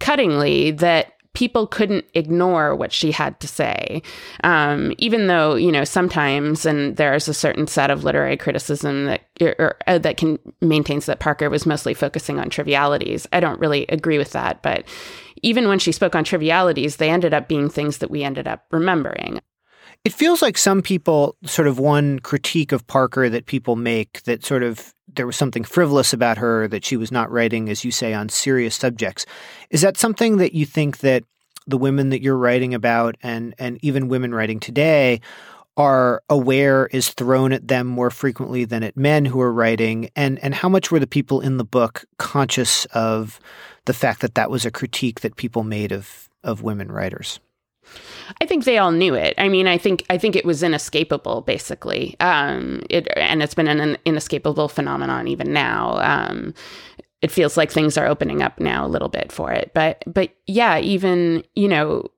cuttingly 0.00 0.76
that 0.78 1.12
people 1.36 1.66
couldn't 1.66 2.06
ignore 2.14 2.74
what 2.74 2.92
she 2.92 3.12
had 3.12 3.38
to 3.40 3.46
say, 3.46 4.00
um, 4.42 4.94
even 4.96 5.26
though 5.26 5.54
you 5.54 5.70
know 5.70 5.84
sometimes, 5.84 6.64
and 6.64 6.96
there's 6.96 7.28
a 7.28 7.34
certain 7.34 7.66
set 7.66 7.90
of 7.90 8.04
literary 8.04 8.38
criticism 8.38 9.04
that 9.04 9.20
or, 9.40 9.76
uh, 9.86 9.98
that 9.98 10.16
can 10.16 10.38
maintains 10.62 11.06
that 11.06 11.20
Parker 11.20 11.50
was 11.50 11.66
mostly 11.66 11.92
focusing 11.92 12.40
on 12.40 12.48
trivialities. 12.48 13.28
I 13.32 13.40
don't 13.40 13.60
really 13.60 13.86
agree 13.88 14.16
with 14.16 14.32
that, 14.32 14.62
but 14.62 14.84
even 15.42 15.68
when 15.68 15.78
she 15.78 15.92
spoke 15.92 16.16
on 16.16 16.24
trivialities, 16.24 16.96
they 16.96 17.10
ended 17.10 17.34
up 17.34 17.48
being 17.48 17.68
things 17.68 17.98
that 17.98 18.10
we 18.10 18.24
ended 18.24 18.48
up 18.48 18.64
remembering. 18.70 19.40
It 20.06 20.12
feels 20.12 20.40
like 20.40 20.56
some 20.56 20.82
people, 20.82 21.34
sort 21.44 21.66
of 21.66 21.80
one 21.80 22.20
critique 22.20 22.70
of 22.70 22.86
Parker 22.86 23.28
that 23.28 23.46
people 23.46 23.74
make 23.74 24.22
that 24.22 24.44
sort 24.44 24.62
of 24.62 24.94
there 25.12 25.26
was 25.26 25.34
something 25.34 25.64
frivolous 25.64 26.12
about 26.12 26.38
her, 26.38 26.68
that 26.68 26.84
she 26.84 26.96
was 26.96 27.10
not 27.10 27.28
writing, 27.28 27.68
as 27.68 27.84
you 27.84 27.90
say, 27.90 28.14
on 28.14 28.28
serious 28.28 28.76
subjects. 28.76 29.26
Is 29.70 29.80
that 29.80 29.96
something 29.96 30.36
that 30.36 30.52
you 30.52 30.64
think 30.64 30.98
that 30.98 31.24
the 31.66 31.76
women 31.76 32.10
that 32.10 32.22
you're 32.22 32.36
writing 32.36 32.72
about 32.72 33.16
and, 33.20 33.52
and 33.58 33.80
even 33.82 34.06
women 34.06 34.32
writing 34.32 34.60
today 34.60 35.20
are 35.76 36.22
aware 36.30 36.86
is 36.92 37.08
thrown 37.08 37.52
at 37.52 37.66
them 37.66 37.88
more 37.88 38.10
frequently 38.12 38.64
than 38.64 38.84
at 38.84 38.96
men 38.96 39.24
who 39.24 39.40
are 39.40 39.52
writing? 39.52 40.08
And, 40.14 40.38
and 40.38 40.54
how 40.54 40.68
much 40.68 40.92
were 40.92 41.00
the 41.00 41.08
people 41.08 41.40
in 41.40 41.56
the 41.56 41.64
book 41.64 42.04
conscious 42.18 42.84
of 42.86 43.40
the 43.86 43.92
fact 43.92 44.20
that 44.20 44.36
that 44.36 44.52
was 44.52 44.64
a 44.64 44.70
critique 44.70 45.22
that 45.22 45.34
people 45.34 45.64
made 45.64 45.90
of, 45.90 46.28
of 46.44 46.62
women 46.62 46.92
writers? 46.92 47.40
I 48.40 48.46
think 48.46 48.64
they 48.64 48.78
all 48.78 48.92
knew 48.92 49.14
it. 49.14 49.34
I 49.38 49.48
mean, 49.48 49.66
I 49.66 49.78
think 49.78 50.04
I 50.10 50.18
think 50.18 50.36
it 50.36 50.44
was 50.44 50.62
inescapable, 50.62 51.42
basically. 51.42 52.16
Um, 52.20 52.82
it 52.90 53.08
and 53.16 53.42
it's 53.42 53.54
been 53.54 53.68
an 53.68 53.96
inescapable 54.04 54.68
phenomenon 54.68 55.28
even 55.28 55.52
now. 55.52 55.98
Um, 56.00 56.54
it 57.22 57.30
feels 57.30 57.56
like 57.56 57.70
things 57.70 57.96
are 57.96 58.06
opening 58.06 58.42
up 58.42 58.60
now 58.60 58.86
a 58.86 58.88
little 58.88 59.08
bit 59.08 59.32
for 59.32 59.52
it, 59.52 59.70
but 59.74 60.02
but 60.06 60.30
yeah, 60.46 60.78
even 60.78 61.44
you 61.54 61.68
know, 61.68 62.08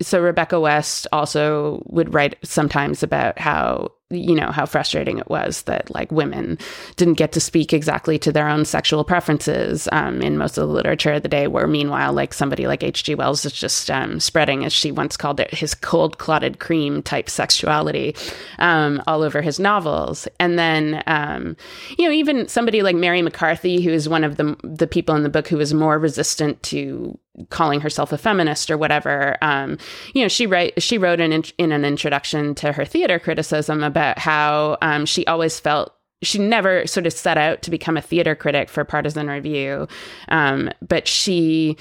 so 0.00 0.20
Rebecca 0.20 0.58
West 0.58 1.06
also 1.12 1.82
would 1.86 2.14
write 2.14 2.36
sometimes 2.42 3.02
about 3.02 3.38
how 3.38 3.92
you 4.10 4.34
know 4.34 4.50
how 4.50 4.64
frustrating 4.64 5.18
it 5.18 5.28
was 5.28 5.62
that 5.62 5.90
like 5.94 6.10
women 6.10 6.56
didn't 6.96 7.18
get 7.18 7.32
to 7.32 7.40
speak 7.40 7.74
exactly 7.74 8.18
to 8.18 8.32
their 8.32 8.48
own 8.48 8.64
sexual 8.64 9.04
preferences 9.04 9.86
um, 9.92 10.22
in 10.22 10.38
most 10.38 10.56
of 10.56 10.66
the 10.66 10.72
literature 10.72 11.12
of 11.12 11.22
the 11.22 11.28
day 11.28 11.46
where 11.46 11.66
meanwhile 11.66 12.14
like 12.14 12.32
somebody 12.32 12.66
like 12.66 12.80
hg 12.80 13.16
wells 13.16 13.44
is 13.44 13.52
just 13.52 13.90
um, 13.90 14.18
spreading 14.18 14.64
as 14.64 14.72
she 14.72 14.90
once 14.90 15.14
called 15.14 15.40
it 15.40 15.52
his 15.52 15.74
cold 15.74 16.16
clotted 16.16 16.58
cream 16.58 17.02
type 17.02 17.28
sexuality 17.28 18.16
um, 18.58 19.02
all 19.06 19.22
over 19.22 19.42
his 19.42 19.60
novels 19.60 20.26
and 20.40 20.58
then 20.58 21.02
um, 21.06 21.54
you 21.98 22.06
know 22.06 22.12
even 22.12 22.48
somebody 22.48 22.82
like 22.82 22.96
mary 22.96 23.20
mccarthy 23.20 23.82
who 23.82 23.90
is 23.90 24.08
one 24.08 24.24
of 24.24 24.36
the 24.36 24.56
the 24.64 24.86
people 24.86 25.14
in 25.16 25.22
the 25.22 25.28
book 25.28 25.48
who 25.48 25.60
is 25.60 25.74
more 25.74 25.98
resistant 25.98 26.62
to 26.62 27.18
calling 27.50 27.80
herself 27.80 28.12
a 28.12 28.18
feminist 28.18 28.70
or 28.70 28.76
whatever. 28.76 29.36
Um, 29.42 29.78
you 30.12 30.22
know, 30.22 30.28
she 30.28 30.46
write 30.46 30.82
she 30.82 30.98
wrote 30.98 31.20
in 31.20 31.32
in 31.56 31.72
an 31.72 31.84
introduction 31.84 32.54
to 32.56 32.72
her 32.72 32.84
theater 32.84 33.18
criticism 33.18 33.84
about 33.84 33.97
how 34.16 34.78
um, 34.82 35.06
she 35.06 35.26
always 35.26 35.58
felt 35.58 35.94
she 36.22 36.38
never 36.38 36.86
sort 36.86 37.06
of 37.06 37.12
set 37.12 37.38
out 37.38 37.62
to 37.62 37.70
become 37.70 37.96
a 37.96 38.02
theater 38.02 38.34
critic 38.34 38.68
for 38.68 38.84
Partisan 38.84 39.28
Review, 39.28 39.86
um, 40.28 40.70
but 40.86 41.06
she, 41.06 41.76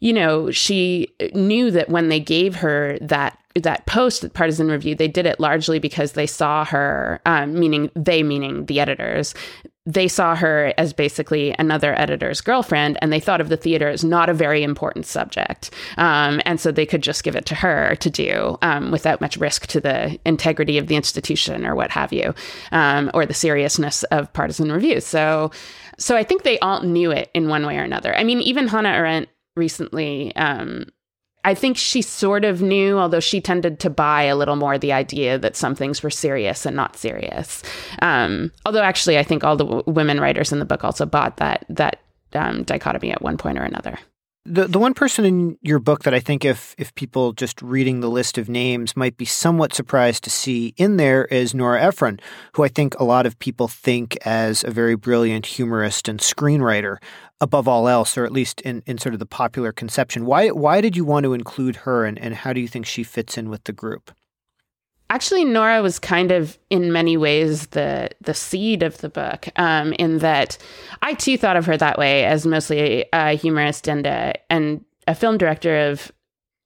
you 0.00 0.12
know, 0.12 0.50
she 0.50 1.12
knew 1.34 1.70
that 1.72 1.88
when 1.88 2.08
they 2.08 2.20
gave 2.20 2.56
her 2.56 2.98
that 3.00 3.38
that 3.56 3.86
post 3.86 4.24
at 4.24 4.34
Partisan 4.34 4.68
Review, 4.68 4.94
they 4.94 5.08
did 5.08 5.26
it 5.26 5.38
largely 5.38 5.78
because 5.78 6.12
they 6.12 6.26
saw 6.26 6.64
her, 6.64 7.20
um, 7.24 7.54
meaning 7.54 7.90
they, 7.94 8.22
meaning 8.22 8.66
the 8.66 8.80
editors, 8.80 9.32
they 9.86 10.08
saw 10.08 10.34
her 10.34 10.72
as 10.78 10.94
basically 10.94 11.54
another 11.58 11.98
editor's 11.98 12.40
girlfriend, 12.40 12.96
and 13.02 13.12
they 13.12 13.20
thought 13.20 13.40
of 13.40 13.50
the 13.50 13.56
theater 13.56 13.88
as 13.88 14.02
not 14.02 14.30
a 14.30 14.34
very 14.34 14.62
important 14.62 15.04
subject. 15.04 15.70
Um, 15.98 16.40
and 16.46 16.58
so 16.58 16.72
they 16.72 16.86
could 16.86 17.02
just 17.02 17.22
give 17.22 17.36
it 17.36 17.44
to 17.46 17.54
her 17.54 17.94
to 17.96 18.10
do 18.10 18.58
um, 18.62 18.90
without 18.90 19.20
much 19.20 19.36
risk 19.36 19.66
to 19.68 19.80
the 19.80 20.18
integrity 20.24 20.78
of 20.78 20.86
the 20.86 20.96
institution 20.96 21.66
or 21.66 21.74
what 21.74 21.90
have 21.90 22.12
you, 22.12 22.34
um, 22.72 23.10
or 23.12 23.26
the 23.26 23.34
seriousness 23.34 24.04
of 24.04 24.32
partisan 24.32 24.72
review. 24.72 25.00
So, 25.00 25.50
so 25.98 26.16
I 26.16 26.24
think 26.24 26.42
they 26.42 26.58
all 26.60 26.82
knew 26.82 27.10
it 27.10 27.30
in 27.34 27.48
one 27.48 27.66
way 27.66 27.76
or 27.76 27.82
another. 27.82 28.16
I 28.16 28.24
mean, 28.24 28.40
even 28.40 28.68
Hannah 28.68 28.88
Arendt 28.88 29.28
recently 29.54 30.34
um, 30.34 30.86
I 31.44 31.54
think 31.54 31.76
she 31.76 32.02
sort 32.02 32.44
of 32.44 32.62
knew, 32.62 32.98
although 32.98 33.20
she 33.20 33.40
tended 33.40 33.78
to 33.80 33.90
buy 33.90 34.22
a 34.22 34.36
little 34.36 34.56
more 34.56 34.78
the 34.78 34.92
idea 34.92 35.38
that 35.38 35.56
some 35.56 35.74
things 35.74 36.02
were 36.02 36.10
serious 36.10 36.64
and 36.64 36.74
not 36.74 36.96
serious. 36.96 37.62
Um, 38.00 38.50
although, 38.64 38.82
actually, 38.82 39.18
I 39.18 39.22
think 39.22 39.44
all 39.44 39.56
the 39.56 39.64
w- 39.64 39.84
women 39.86 40.20
writers 40.20 40.52
in 40.52 40.58
the 40.58 40.64
book 40.64 40.84
also 40.84 41.04
bought 41.04 41.36
that 41.36 41.66
that 41.68 42.00
um, 42.32 42.64
dichotomy 42.64 43.12
at 43.12 43.22
one 43.22 43.36
point 43.36 43.58
or 43.58 43.62
another. 43.62 43.98
The 44.46 44.68
the 44.68 44.78
one 44.78 44.92
person 44.92 45.24
in 45.24 45.56
your 45.62 45.78
book 45.78 46.02
that 46.02 46.12
I 46.12 46.20
think 46.20 46.44
if 46.44 46.74
if 46.76 46.94
people 46.94 47.32
just 47.32 47.62
reading 47.62 48.00
the 48.00 48.10
list 48.10 48.36
of 48.36 48.46
names 48.46 48.94
might 48.94 49.16
be 49.16 49.24
somewhat 49.24 49.72
surprised 49.72 50.22
to 50.24 50.30
see 50.30 50.74
in 50.76 50.98
there 50.98 51.24
is 51.26 51.54
Nora 51.54 51.82
Ephron, 51.82 52.20
who 52.52 52.62
I 52.62 52.68
think 52.68 52.94
a 53.00 53.04
lot 53.04 53.24
of 53.24 53.38
people 53.38 53.68
think 53.68 54.18
as 54.26 54.62
a 54.62 54.70
very 54.70 54.96
brilliant 54.96 55.46
humorist 55.46 56.08
and 56.08 56.20
screenwriter 56.20 56.98
above 57.40 57.66
all 57.66 57.88
else, 57.88 58.18
or 58.18 58.26
at 58.26 58.32
least 58.32 58.60
in, 58.60 58.82
in 58.84 58.98
sort 58.98 59.14
of 59.14 59.18
the 59.18 59.24
popular 59.24 59.72
conception. 59.72 60.26
Why 60.26 60.48
why 60.48 60.82
did 60.82 60.94
you 60.94 61.06
want 61.06 61.24
to 61.24 61.32
include 61.32 61.76
her 61.76 62.04
and, 62.04 62.18
and 62.18 62.34
how 62.34 62.52
do 62.52 62.60
you 62.60 62.68
think 62.68 62.84
she 62.84 63.02
fits 63.02 63.38
in 63.38 63.48
with 63.48 63.64
the 63.64 63.72
group? 63.72 64.10
Actually, 65.14 65.44
Nora 65.44 65.80
was 65.80 66.00
kind 66.00 66.32
of, 66.32 66.58
in 66.70 66.90
many 66.90 67.16
ways, 67.16 67.68
the 67.68 68.10
the 68.20 68.34
seed 68.34 68.82
of 68.82 68.98
the 68.98 69.08
book. 69.08 69.46
Um, 69.54 69.92
in 69.92 70.18
that, 70.18 70.58
I 71.02 71.14
too 71.14 71.38
thought 71.38 71.56
of 71.56 71.66
her 71.66 71.76
that 71.76 71.98
way 71.98 72.24
as 72.24 72.44
mostly 72.44 73.04
a 73.12 73.36
humorist 73.36 73.88
and 73.88 74.04
a 74.08 74.34
and 74.50 74.84
a 75.06 75.14
film 75.14 75.38
director 75.38 75.88
of, 75.88 76.10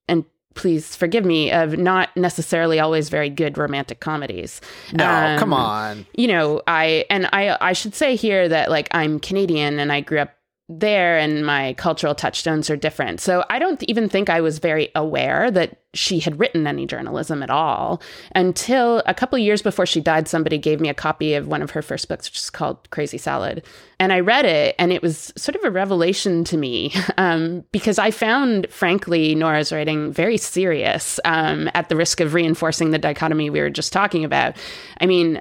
and 0.09 0.25
please 0.55 0.97
forgive 0.97 1.27
me, 1.27 1.53
of 1.53 1.77
not 1.77 2.09
necessarily 2.17 2.81
always 2.81 3.11
very 3.11 3.29
good 3.29 3.59
romantic 3.59 4.01
comedies. 4.01 4.63
No, 4.95 5.07
um, 5.07 5.39
come 5.39 5.53
on. 5.53 6.07
You 6.15 6.29
know, 6.29 6.63
I 6.67 7.05
and 7.11 7.27
I 7.35 7.55
I 7.61 7.75
should 7.75 7.95
say 7.95 8.17
here 8.17 8.49
that 8.49 8.71
like 8.71 8.89
I'm 8.93 9.21
Canadian 9.21 9.79
and 9.79 9.93
I 9.93 10.01
grew 10.01 10.21
up 10.21 10.38
there 10.69 11.17
and 11.17 11.47
my 11.47 11.73
cultural 11.75 12.15
touchstones 12.15 12.69
are 12.69 12.77
different. 12.77 13.21
So 13.21 13.43
I 13.49 13.59
don't 13.59 13.83
even 13.85 14.09
think 14.09 14.29
I 14.29 14.43
was 14.43 14.59
very 14.59 14.91
aware 14.95 15.51
that 15.51 15.79
she 15.95 16.21
had 16.21 16.39
written 16.39 16.67
any 16.67 16.87
journalism 16.87 17.43
at 17.43 17.49
all 17.49 18.03
until 18.35 19.03
a 19.07 19.15
couple 19.15 19.39
years 19.39 19.63
before 19.63 19.87
she 19.87 20.03
died. 20.03 20.29
Somebody 20.29 20.59
gave 20.59 20.79
me 20.79 20.91
a 20.91 20.95
copy 20.95 21.33
of 21.33 21.49
one 21.49 21.63
of 21.63 21.71
her 21.71 21.81
first 21.81 22.07
books, 22.07 22.29
which 22.29 22.39
is 22.39 22.51
called 22.51 22.91
Crazy 22.91 23.17
Salad. 23.17 23.65
And 23.99 24.13
I 24.13 24.21
read 24.21 24.45
it, 24.45 24.75
and 24.79 24.93
it 24.93 25.01
was 25.01 25.33
sort 25.37 25.57
of 25.57 25.65
a 25.65 25.71
revelation 25.71 26.45
to 26.45 26.59
me 26.59 26.93
um, 27.17 27.65
because 27.73 27.99
I 27.99 28.11
found, 28.11 28.67
frankly, 28.71 29.35
Nora's 29.35 29.73
writing 29.73 30.13
very 30.13 30.37
serious 30.37 31.19
um, 31.25 31.71
at 31.73 31.89
the 31.89 31.97
risk 31.97 32.21
of 32.21 32.35
reinforcing 32.35 32.91
the 32.91 32.99
dichotomy 32.99 33.49
we 33.49 33.61
were 33.61 33.71
just 33.71 33.93
talking 33.93 34.23
about. 34.23 34.55
I 35.01 35.07
mean, 35.07 35.41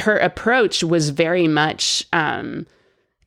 her 0.00 0.18
approach 0.18 0.82
was 0.82 1.10
very 1.10 1.46
much. 1.46 2.04
Um, 2.12 2.66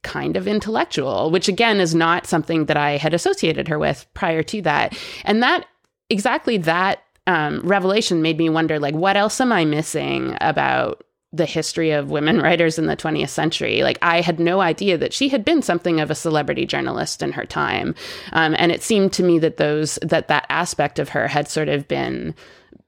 kind 0.03 0.37
of 0.37 0.47
intellectual, 0.47 1.31
which 1.31 1.47
again 1.47 1.79
is 1.79 1.93
not 1.93 2.25
something 2.25 2.65
that 2.65 2.77
I 2.77 2.97
had 2.97 3.13
associated 3.13 3.67
her 3.67 3.77
with 3.77 4.05
prior 4.13 4.43
to 4.43 4.61
that. 4.63 4.97
And 5.25 5.43
that 5.43 5.65
exactly 6.09 6.57
that 6.57 7.03
um, 7.27 7.61
revelation 7.61 8.21
made 8.21 8.37
me 8.37 8.49
wonder 8.49 8.79
like, 8.79 8.95
what 8.95 9.17
else 9.17 9.39
am 9.39 9.51
I 9.51 9.65
missing 9.65 10.35
about 10.41 11.03
the 11.31 11.45
history 11.45 11.91
of 11.91 12.09
women 12.09 12.41
writers 12.41 12.79
in 12.79 12.87
the 12.87 12.97
20th 12.97 13.29
century. 13.29 13.83
Like, 13.83 13.99
I 14.01 14.21
had 14.21 14.39
no 14.39 14.61
idea 14.61 14.97
that 14.97 15.13
she 15.13 15.29
had 15.29 15.45
been 15.45 15.61
something 15.61 15.99
of 15.99 16.09
a 16.09 16.15
celebrity 16.15 16.65
journalist 16.65 17.21
in 17.21 17.31
her 17.33 17.45
time. 17.45 17.95
Um, 18.33 18.55
and 18.57 18.71
it 18.71 18.81
seemed 18.81 19.13
to 19.13 19.23
me 19.23 19.39
that 19.39 19.57
those, 19.57 19.99
that 20.01 20.27
that 20.27 20.45
aspect 20.49 20.99
of 20.99 21.09
her 21.09 21.27
had 21.27 21.47
sort 21.47 21.69
of 21.69 21.87
been 21.87 22.33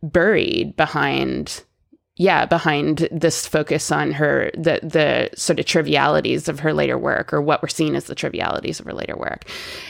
buried 0.02 0.76
behind 0.76 1.64
yeah, 2.22 2.46
behind 2.46 3.10
this 3.12 3.48
focus 3.48 3.92
on 3.92 4.12
her 4.12 4.52
the 4.54 4.80
the 4.84 5.36
sort 5.36 5.60
of 5.60 5.66
trivialities 5.66 6.48
of 6.48 6.60
her 6.60 6.72
later 6.72 6.96
work 6.96 7.34
or 7.34 7.42
what 7.42 7.64
we're 7.64 7.68
seeing 7.68 7.96
as 7.96 8.06
the 8.06 8.14
trivialities 8.14 8.80
of 8.80 8.86
her 8.86 8.94
later 8.94 9.18
work. 9.18 9.46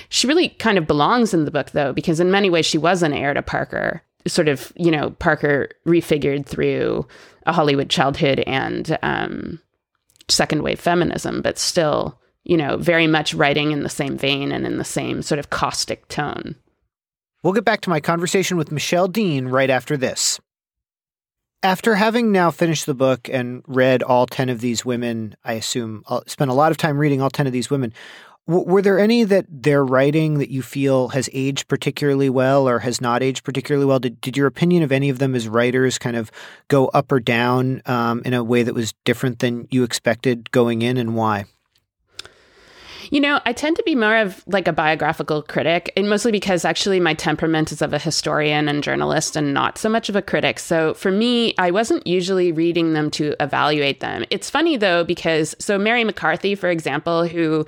She 0.08 0.28
really 0.28 0.48
kind 0.48 0.78
of 0.78 0.88
belongs 0.88 1.34
in 1.34 1.44
the 1.44 1.52
book 1.52 1.72
though 1.72 1.92
because 1.92 2.22
in 2.22 2.32
many 2.32 2.50
ways 2.50 2.66
she 2.66 2.78
was 2.78 3.04
an 3.04 3.12
heir 3.12 3.34
to 3.34 3.42
Parker, 3.42 4.02
sort 4.28 4.48
of, 4.48 4.72
you 4.78 4.92
know, 4.92 5.10
Parker 5.10 5.72
refigured 5.86 6.46
through 6.46 7.06
a 7.46 7.52
Hollywood 7.52 7.90
childhood 7.90 8.40
and 8.48 8.98
um, 9.02 9.60
second 10.30 10.64
wave 10.64 10.80
feminism, 10.80 11.42
but 11.42 11.60
still, 11.60 12.18
you 12.46 12.56
know, 12.56 12.78
very 12.78 13.08
much 13.08 13.34
writing 13.34 13.74
in 13.74 13.84
the 13.84 13.90
same 13.90 14.18
vein 14.18 14.54
and 14.54 14.66
in 14.66 14.78
the 14.78 14.86
same 14.86 15.22
sort 15.22 15.40
of 15.40 15.50
caustic 15.50 16.08
tone. 16.08 16.56
We'll 17.44 17.52
get 17.52 17.66
back 17.66 17.82
to 17.82 17.90
my 17.90 18.00
conversation 18.00 18.56
with 18.56 18.72
Michelle 18.72 19.10
Dean 19.10 19.50
right 19.50 19.70
after 19.70 19.98
this. 19.98 20.40
After 21.64 21.94
having 21.94 22.32
now 22.32 22.50
finished 22.50 22.88
the 22.88 22.96
book 22.96 23.30
and 23.32 23.62
read 23.68 24.02
all 24.02 24.26
10 24.26 24.50
of 24.50 24.62
these 24.62 24.84
women, 24.84 25.36
I 25.46 25.54
assume, 25.54 26.04
uh, 26.08 26.22
spent 26.26 26.50
a 26.50 26.56
lot 26.56 26.72
of 26.72 26.78
time 26.78 26.98
reading 26.98 27.22
all 27.22 27.30
10 27.30 27.46
of 27.46 27.54
these 27.54 27.70
women. 27.70 27.94
W- 28.48 28.68
were 28.68 28.82
there 28.82 28.98
any 28.98 29.24
that 29.26 29.46
their 29.48 29.86
writing 29.86 30.40
that 30.40 30.50
you 30.50 30.64
feel 30.64 31.10
has 31.10 31.30
aged 31.34 31.68
particularly 31.68 32.32
well 32.32 32.68
or 32.68 32.80
has 32.80 33.00
not 33.00 33.22
aged 33.22 33.44
particularly 33.44 33.86
well? 33.86 34.00
Did, 34.00 34.20
did 34.22 34.36
your 34.36 34.48
opinion 34.48 34.82
of 34.82 34.92
any 34.92 35.10
of 35.10 35.20
them 35.20 35.36
as 35.36 35.48
writers 35.48 36.00
kind 36.00 36.16
of 36.16 36.32
go 36.68 36.88
up 36.88 37.12
or 37.12 37.20
down 37.20 37.84
um, 37.86 38.24
in 38.26 38.34
a 38.34 38.44
way 38.44 38.64
that 38.64 38.74
was 38.74 38.96
different 39.06 39.38
than 39.38 39.68
you 39.70 39.84
expected 39.84 40.50
going 40.50 40.82
in 40.82 40.98
and 40.98 41.16
why? 41.16 41.46
You 43.12 43.20
know, 43.20 43.42
I 43.46 43.52
tend 43.52 43.76
to 43.76 43.84
be 43.84 43.94
more 43.94 44.16
of 44.16 44.42
like 44.48 44.70
a 44.70 44.74
biographical 44.74 45.42
critic, 45.44 45.92
and 45.98 46.10
mostly 46.10 46.32
because 46.32 46.64
actually 46.64 47.02
my 47.02 47.14
temperament 47.14 47.74
is 47.74 47.82
of 47.82 47.92
a 47.92 48.00
historian 48.00 48.70
and 48.70 48.82
journalist 48.82 49.36
and 49.36 49.54
not 49.54 49.78
so 49.78 49.90
much 49.90 50.08
of 50.08 50.16
a 50.16 50.22
critic. 50.22 50.60
So 50.60 50.94
for 50.94 51.12
me, 51.12 51.54
I 51.58 51.72
wasn't 51.72 52.08
usually 52.08 52.54
reading 52.54 52.94
them 52.94 53.12
to 53.12 53.36
evaluate 53.42 54.00
them. 54.00 54.24
It's 54.30 54.50
funny 54.50 54.78
though, 54.78 55.04
because 55.04 55.58
so 55.60 55.78
Mary 55.78 56.06
McCarthy, 56.06 56.56
for 56.56 56.70
example, 56.70 57.28
who 57.28 57.66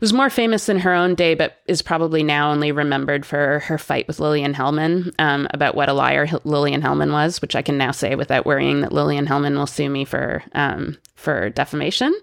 was 0.00 0.12
more 0.12 0.30
famous 0.30 0.68
in 0.68 0.78
her 0.78 0.94
own 0.94 1.16
day, 1.16 1.34
but 1.34 1.56
is 1.66 1.82
probably 1.82 2.22
now 2.22 2.52
only 2.52 2.70
remembered 2.70 3.26
for 3.26 3.58
her 3.60 3.78
fight 3.78 4.06
with 4.06 4.20
Lillian 4.20 4.54
Hellman 4.54 5.12
um, 5.18 5.48
about 5.52 5.74
what 5.74 5.88
a 5.88 5.92
liar 5.92 6.28
Lillian 6.44 6.82
Hellman 6.82 7.10
was, 7.10 7.42
which 7.42 7.56
I 7.56 7.62
can 7.62 7.78
now 7.78 7.90
say 7.90 8.14
without 8.14 8.46
worrying 8.46 8.82
that 8.82 8.92
Lillian 8.92 9.26
Hellman 9.26 9.56
will 9.56 9.66
sue 9.66 9.90
me 9.90 10.04
for 10.04 10.44
um, 10.52 10.96
for 11.16 11.50
defamation. 11.50 12.14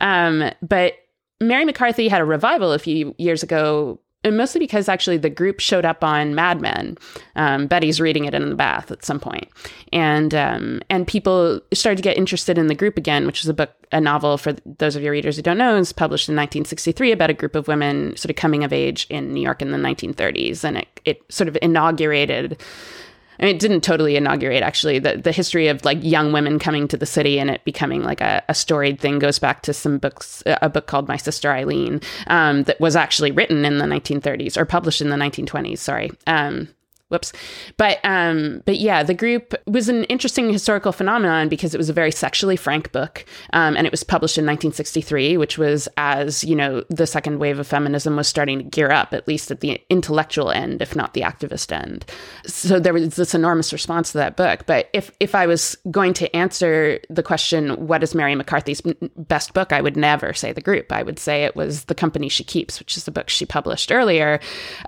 Um, 0.00 0.52
but 0.62 0.94
Mary 1.40 1.64
McCarthy 1.64 2.08
had 2.08 2.20
a 2.20 2.24
revival 2.24 2.72
a 2.72 2.78
few 2.78 3.14
years 3.18 3.42
ago, 3.42 4.00
and 4.24 4.36
mostly 4.36 4.58
because 4.58 4.88
actually 4.88 5.18
the 5.18 5.30
group 5.30 5.60
showed 5.60 5.84
up 5.84 6.02
on 6.02 6.34
Mad 6.34 6.60
Men. 6.60 6.96
Um, 7.36 7.66
Betty's 7.66 8.00
reading 8.00 8.24
it 8.24 8.34
in 8.34 8.48
the 8.48 8.56
bath 8.56 8.90
at 8.90 9.04
some 9.04 9.20
point, 9.20 9.48
and 9.92 10.34
um, 10.34 10.80
and 10.88 11.06
people 11.06 11.60
started 11.74 11.96
to 11.96 12.02
get 12.02 12.16
interested 12.16 12.56
in 12.56 12.68
the 12.68 12.74
group 12.74 12.96
again, 12.96 13.26
which 13.26 13.42
is 13.42 13.48
a 13.48 13.54
book, 13.54 13.72
a 13.92 14.00
novel 14.00 14.38
for 14.38 14.54
those 14.78 14.96
of 14.96 15.02
your 15.02 15.12
readers 15.12 15.36
who 15.36 15.42
don't 15.42 15.58
know, 15.58 15.76
is 15.76 15.92
published 15.92 16.28
in 16.28 16.34
1963 16.34 17.12
about 17.12 17.30
a 17.30 17.34
group 17.34 17.54
of 17.54 17.68
women 17.68 18.16
sort 18.16 18.30
of 18.30 18.36
coming 18.36 18.64
of 18.64 18.72
age 18.72 19.06
in 19.10 19.32
New 19.32 19.42
York 19.42 19.60
in 19.60 19.72
the 19.72 19.78
1930s, 19.78 20.64
and 20.64 20.78
it 20.78 21.00
it 21.04 21.22
sort 21.28 21.48
of 21.48 21.58
inaugurated 21.60 22.60
I 23.38 23.44
mean, 23.44 23.54
it 23.54 23.60
didn't 23.60 23.82
totally 23.82 24.16
inaugurate 24.16 24.62
actually 24.62 24.98
the, 24.98 25.16
the 25.16 25.32
history 25.32 25.68
of 25.68 25.84
like 25.84 25.98
young 26.02 26.32
women 26.32 26.58
coming 26.58 26.88
to 26.88 26.96
the 26.96 27.06
city 27.06 27.38
and 27.38 27.50
it 27.50 27.64
becoming 27.64 28.02
like 28.02 28.20
a, 28.20 28.42
a 28.48 28.54
storied 28.54 29.00
thing 29.00 29.18
goes 29.18 29.38
back 29.38 29.62
to 29.62 29.72
some 29.72 29.98
books 29.98 30.42
a 30.46 30.68
book 30.68 30.86
called 30.86 31.08
my 31.08 31.16
sister 31.16 31.50
eileen 31.50 32.00
um, 32.28 32.64
that 32.64 32.80
was 32.80 32.96
actually 32.96 33.30
written 33.30 33.64
in 33.64 33.78
the 33.78 33.84
1930s 33.84 34.56
or 34.56 34.64
published 34.64 35.00
in 35.00 35.10
the 35.10 35.16
1920s 35.16 35.78
sorry. 35.78 36.10
Um, 36.26 36.68
whoops. 37.08 37.32
But 37.76 37.98
um 38.04 38.62
but 38.64 38.78
yeah 38.78 39.02
the 39.02 39.14
group 39.14 39.54
was 39.66 39.88
an 39.88 40.04
interesting 40.04 40.52
historical 40.52 40.90
phenomenon 40.90 41.48
because 41.48 41.72
it 41.72 41.78
was 41.78 41.88
a 41.88 41.92
very 41.92 42.10
sexually 42.10 42.56
frank 42.56 42.90
book 42.90 43.24
um, 43.52 43.76
and 43.76 43.86
it 43.86 43.92
was 43.92 44.02
published 44.02 44.38
in 44.38 44.44
1963 44.44 45.36
which 45.36 45.56
was 45.56 45.88
as 45.96 46.42
you 46.42 46.56
know 46.56 46.84
the 46.88 47.06
second 47.06 47.38
wave 47.38 47.60
of 47.60 47.66
feminism 47.66 48.16
was 48.16 48.26
starting 48.26 48.58
to 48.58 48.64
gear 48.64 48.90
up 48.90 49.12
at 49.12 49.28
least 49.28 49.52
at 49.52 49.60
the 49.60 49.80
intellectual 49.88 50.50
end 50.50 50.82
if 50.82 50.96
not 50.96 51.14
the 51.14 51.20
activist 51.20 51.70
end. 51.70 52.04
So 52.44 52.80
there 52.80 52.92
was 52.92 53.14
this 53.14 53.34
enormous 53.34 53.72
response 53.72 54.10
to 54.12 54.18
that 54.18 54.36
book. 54.36 54.66
But 54.66 54.88
if 54.92 55.12
if 55.20 55.34
i 55.34 55.46
was 55.46 55.76
going 55.90 56.12
to 56.14 56.34
answer 56.34 56.98
the 57.08 57.22
question 57.22 57.86
what 57.86 58.02
is 58.02 58.14
mary 58.14 58.34
mccarthy's 58.34 58.82
best 59.16 59.54
book? 59.54 59.72
I 59.72 59.80
would 59.80 59.96
never 59.96 60.32
say 60.32 60.52
the 60.52 60.60
group. 60.60 60.90
I 60.90 61.04
would 61.04 61.20
say 61.20 61.44
it 61.44 61.54
was 61.54 61.84
the 61.84 61.94
company 61.94 62.28
she 62.28 62.42
keeps 62.42 62.80
which 62.80 62.96
is 62.96 63.04
the 63.04 63.12
book 63.12 63.28
she 63.28 63.46
published 63.46 63.92
earlier 63.92 64.40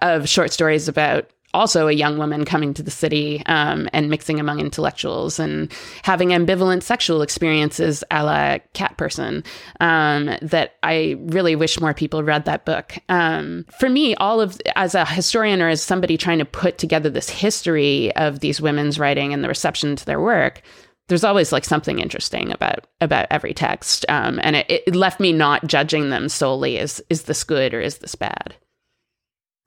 of 0.03 0.29
short 0.29 0.53
stories 0.53 0.89
about 0.89 1.31
also 1.55 1.89
a 1.89 1.93
young 1.93 2.19
woman 2.19 2.45
coming 2.45 2.75
to 2.75 2.83
the 2.83 2.91
city 2.91 3.43
um, 3.47 3.89
and 3.93 4.11
mixing 4.11 4.39
among 4.39 4.61
intellectuals 4.61 5.39
and 5.39 5.73
having 6.03 6.29
ambivalent 6.29 6.83
sexual 6.83 7.23
experiences 7.23 8.05
a 8.11 8.23
la 8.25 8.59
cat 8.75 8.97
person 8.97 9.43
um, 9.81 10.31
that 10.43 10.77
I 10.83 11.17
really 11.21 11.57
wish 11.57 11.81
more 11.81 11.95
people 11.95 12.23
read 12.23 12.45
that 12.45 12.65
book. 12.65 12.95
Um, 13.09 13.65
for 13.79 13.89
me, 13.89 14.15
all 14.17 14.41
of 14.41 14.61
as 14.77 14.95
a 14.95 15.05
historian 15.05 15.63
or 15.63 15.69
as 15.69 15.83
somebody 15.83 16.17
trying 16.17 16.39
to 16.39 16.45
put 16.45 16.79
together 16.79 17.09
this 17.09 17.31
history 17.31 18.15
of 18.17 18.41
these 18.41 18.61
women's 18.61 18.99
writing 18.99 19.33
and 19.33 19.43
the 19.43 19.49
reception 19.49 19.97
to 19.97 20.05
their 20.05 20.21
work, 20.21 20.63
there's 21.09 21.25
always 21.25 21.53
like 21.53 21.65
something 21.65 21.99
interesting 21.99 22.53
about 22.53 22.87
about 23.01 23.27
every 23.31 23.55
text, 23.55 24.05
um, 24.09 24.39
and 24.43 24.57
it, 24.57 24.71
it 24.71 24.95
left 24.95 25.21
me 25.21 25.33
not 25.33 25.67
judging 25.67 26.11
them 26.11 26.29
solely 26.29 26.79
as 26.79 27.01
is 27.09 27.23
this 27.23 27.45
good 27.45 27.73
or 27.73 27.81
is 27.81 27.99
this 27.99 28.15
bad. 28.15 28.55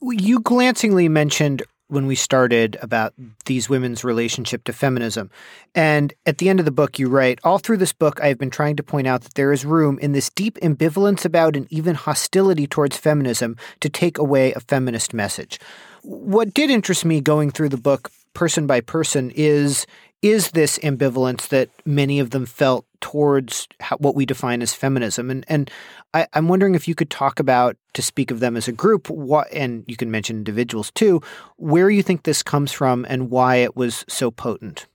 You 0.01 0.39
glancingly 0.39 1.07
mentioned 1.09 1.63
when 1.91 2.07
we 2.07 2.15
started 2.15 2.77
about 2.81 3.13
these 3.45 3.69
women's 3.69 4.03
relationship 4.03 4.63
to 4.63 4.73
feminism. 4.73 5.29
And 5.75 6.13
at 6.25 6.37
the 6.37 6.47
end 6.47 6.59
of 6.59 6.65
the 6.65 6.71
book, 6.71 6.97
you 6.97 7.09
write 7.09 7.39
All 7.43 7.59
through 7.59 7.77
this 7.77 7.91
book, 7.91 8.19
I 8.21 8.29
have 8.29 8.37
been 8.37 8.49
trying 8.49 8.77
to 8.77 8.83
point 8.83 9.07
out 9.07 9.21
that 9.23 9.33
there 9.33 9.51
is 9.51 9.65
room 9.65 9.99
in 9.99 10.13
this 10.13 10.29
deep 10.29 10.57
ambivalence 10.61 11.25
about 11.25 11.57
and 11.57 11.67
even 11.71 11.95
hostility 11.95 12.65
towards 12.65 12.95
feminism 12.95 13.57
to 13.81 13.89
take 13.89 14.17
away 14.17 14.53
a 14.53 14.61
feminist 14.61 15.13
message. 15.13 15.59
What 16.03 16.53
did 16.53 16.71
interest 16.71 17.03
me 17.03 17.19
going 17.19 17.51
through 17.51 17.69
the 17.69 17.77
book, 17.77 18.09
person 18.33 18.65
by 18.65 18.79
person, 18.79 19.31
is 19.35 19.85
is 20.21 20.51
this 20.51 20.77
ambivalence 20.79 21.47
that 21.47 21.69
many 21.85 22.19
of 22.19 22.29
them 22.29 22.45
felt 22.45 22.85
towards 22.99 23.67
how, 23.79 23.97
what 23.97 24.15
we 24.15 24.25
define 24.25 24.61
as 24.61 24.73
feminism. 24.73 25.31
And 25.31 25.43
and 25.47 25.71
I, 26.13 26.27
am 26.33 26.47
wondering 26.47 26.75
if 26.75 26.87
you 26.87 26.95
could 26.95 27.09
talk 27.09 27.39
about, 27.39 27.75
to 27.93 28.01
speak 28.01 28.31
of 28.31 28.39
them 28.39 28.55
as 28.55 28.67
a 28.67 28.71
group, 28.71 29.09
what, 29.09 29.51
and 29.51 29.83
you 29.87 29.95
can 29.95 30.11
mention 30.11 30.37
individuals 30.37 30.91
too, 30.91 31.21
where 31.57 31.89
you 31.89 32.03
think 32.03 32.23
this 32.23 32.43
comes 32.43 32.71
from 32.71 33.05
and 33.09 33.29
why 33.29 33.57
it 33.57 33.75
was 33.75 34.05
so 34.07 34.29
potent. 34.29 34.85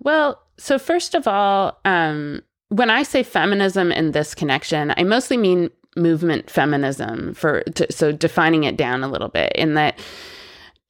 Well, 0.00 0.42
so 0.58 0.78
first 0.78 1.14
of 1.14 1.28
all, 1.28 1.78
um, 1.84 2.42
when 2.68 2.90
I 2.90 3.02
say 3.02 3.22
feminism 3.22 3.92
in 3.92 4.12
this 4.12 4.34
connection, 4.34 4.92
I 4.96 5.04
mostly 5.04 5.36
mean 5.36 5.70
movement 5.94 6.50
feminism. 6.50 7.34
For 7.34 7.60
to, 7.60 7.92
so 7.92 8.12
defining 8.12 8.64
it 8.64 8.76
down 8.76 9.04
a 9.04 9.08
little 9.08 9.28
bit, 9.28 9.52
in 9.54 9.74
that 9.74 9.98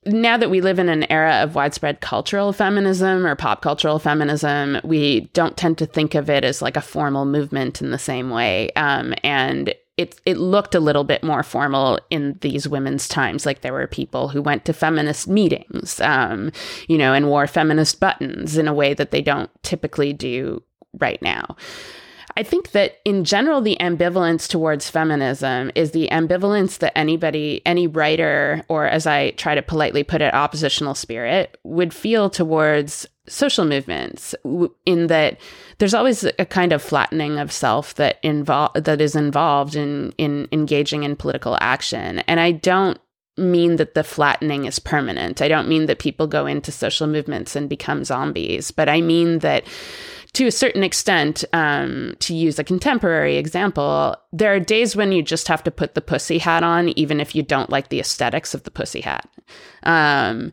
now 0.04 0.36
that 0.36 0.50
we 0.50 0.60
live 0.60 0.78
in 0.78 0.88
an 0.88 1.10
era 1.10 1.42
of 1.42 1.54
widespread 1.54 2.00
cultural 2.00 2.52
feminism 2.52 3.26
or 3.26 3.36
pop 3.36 3.62
cultural 3.62 3.98
feminism, 3.98 4.78
we 4.82 5.30
don't 5.32 5.56
tend 5.56 5.78
to 5.78 5.86
think 5.86 6.14
of 6.14 6.28
it 6.28 6.44
as 6.44 6.60
like 6.60 6.76
a 6.76 6.80
formal 6.80 7.24
movement 7.24 7.80
in 7.80 7.90
the 7.90 7.98
same 7.98 8.30
way. 8.30 8.70
Um, 8.72 9.14
and 9.22 9.74
it 9.96 10.20
it 10.24 10.38
looked 10.38 10.74
a 10.74 10.80
little 10.80 11.04
bit 11.04 11.22
more 11.22 11.42
formal 11.42 12.00
in 12.10 12.38
these 12.40 12.66
women's 12.66 13.06
times. 13.06 13.46
Like 13.46 13.60
there 13.60 13.74
were 13.74 13.86
people 13.86 14.28
who 14.28 14.42
went 14.42 14.64
to 14.64 14.72
feminist 14.72 15.28
meetings, 15.28 16.00
um, 16.00 16.50
you 16.88 16.98
know, 16.98 17.12
and 17.12 17.28
wore 17.28 17.46
feminist 17.46 18.00
buttons 18.00 18.56
in 18.56 18.66
a 18.66 18.74
way 18.74 18.94
that 18.94 19.10
they 19.10 19.22
don't 19.22 19.50
typically 19.62 20.12
do 20.12 20.62
right 20.98 21.20
now. 21.22 21.56
I 22.36 22.42
think 22.42 22.70
that 22.70 22.98
in 23.04 23.24
general, 23.24 23.60
the 23.60 23.76
ambivalence 23.80 24.48
towards 24.48 24.88
feminism 24.88 25.70
is 25.74 25.90
the 25.90 26.08
ambivalence 26.10 26.78
that 26.78 26.96
anybody, 26.96 27.62
any 27.66 27.86
writer, 27.86 28.64
or 28.68 28.86
as 28.86 29.06
I 29.06 29.32
try 29.32 29.54
to 29.54 29.62
politely 29.62 30.02
put 30.02 30.22
it, 30.22 30.32
oppositional 30.32 30.94
spirit 30.94 31.58
would 31.64 31.92
feel 31.92 32.30
towards 32.30 33.06
social 33.28 33.64
movements 33.64 34.34
in 34.84 35.06
that 35.06 35.38
there's 35.78 35.94
always 35.94 36.24
a 36.24 36.46
kind 36.46 36.72
of 36.72 36.82
flattening 36.82 37.38
of 37.38 37.52
self 37.52 37.94
that 37.94 38.18
involve 38.22 38.72
that 38.74 39.00
is 39.00 39.14
involved 39.14 39.76
in 39.76 40.12
in 40.18 40.48
engaging 40.50 41.04
in 41.04 41.14
political 41.14 41.56
action. 41.60 42.18
And 42.20 42.40
i 42.40 42.50
don't 42.50 42.98
mean 43.38 43.76
that 43.76 43.94
the 43.94 44.04
flattening 44.04 44.66
is 44.66 44.78
permanent. 44.78 45.40
I 45.40 45.48
don't 45.48 45.68
mean 45.68 45.86
that 45.86 45.98
people 45.98 46.26
go 46.26 46.44
into 46.44 46.70
social 46.70 47.06
movements 47.06 47.54
and 47.56 47.68
become 47.68 48.04
zombies 48.04 48.70
but 48.72 48.88
i 48.88 49.00
mean 49.00 49.38
that 49.38 49.64
to 50.34 50.46
a 50.46 50.52
certain 50.52 50.82
extent, 50.82 51.44
um, 51.52 52.14
to 52.20 52.34
use 52.34 52.58
a 52.58 52.64
contemporary 52.64 53.36
example, 53.36 54.16
there 54.32 54.54
are 54.54 54.60
days 54.60 54.96
when 54.96 55.12
you 55.12 55.22
just 55.22 55.46
have 55.48 55.62
to 55.64 55.70
put 55.70 55.94
the 55.94 56.00
pussy 56.00 56.38
hat 56.38 56.62
on, 56.62 56.88
even 56.98 57.20
if 57.20 57.34
you 57.34 57.42
don't 57.42 57.70
like 57.70 57.88
the 57.88 58.00
aesthetics 58.00 58.54
of 58.54 58.62
the 58.62 58.70
pussy 58.70 59.02
hat. 59.02 59.28
Um, 59.82 60.52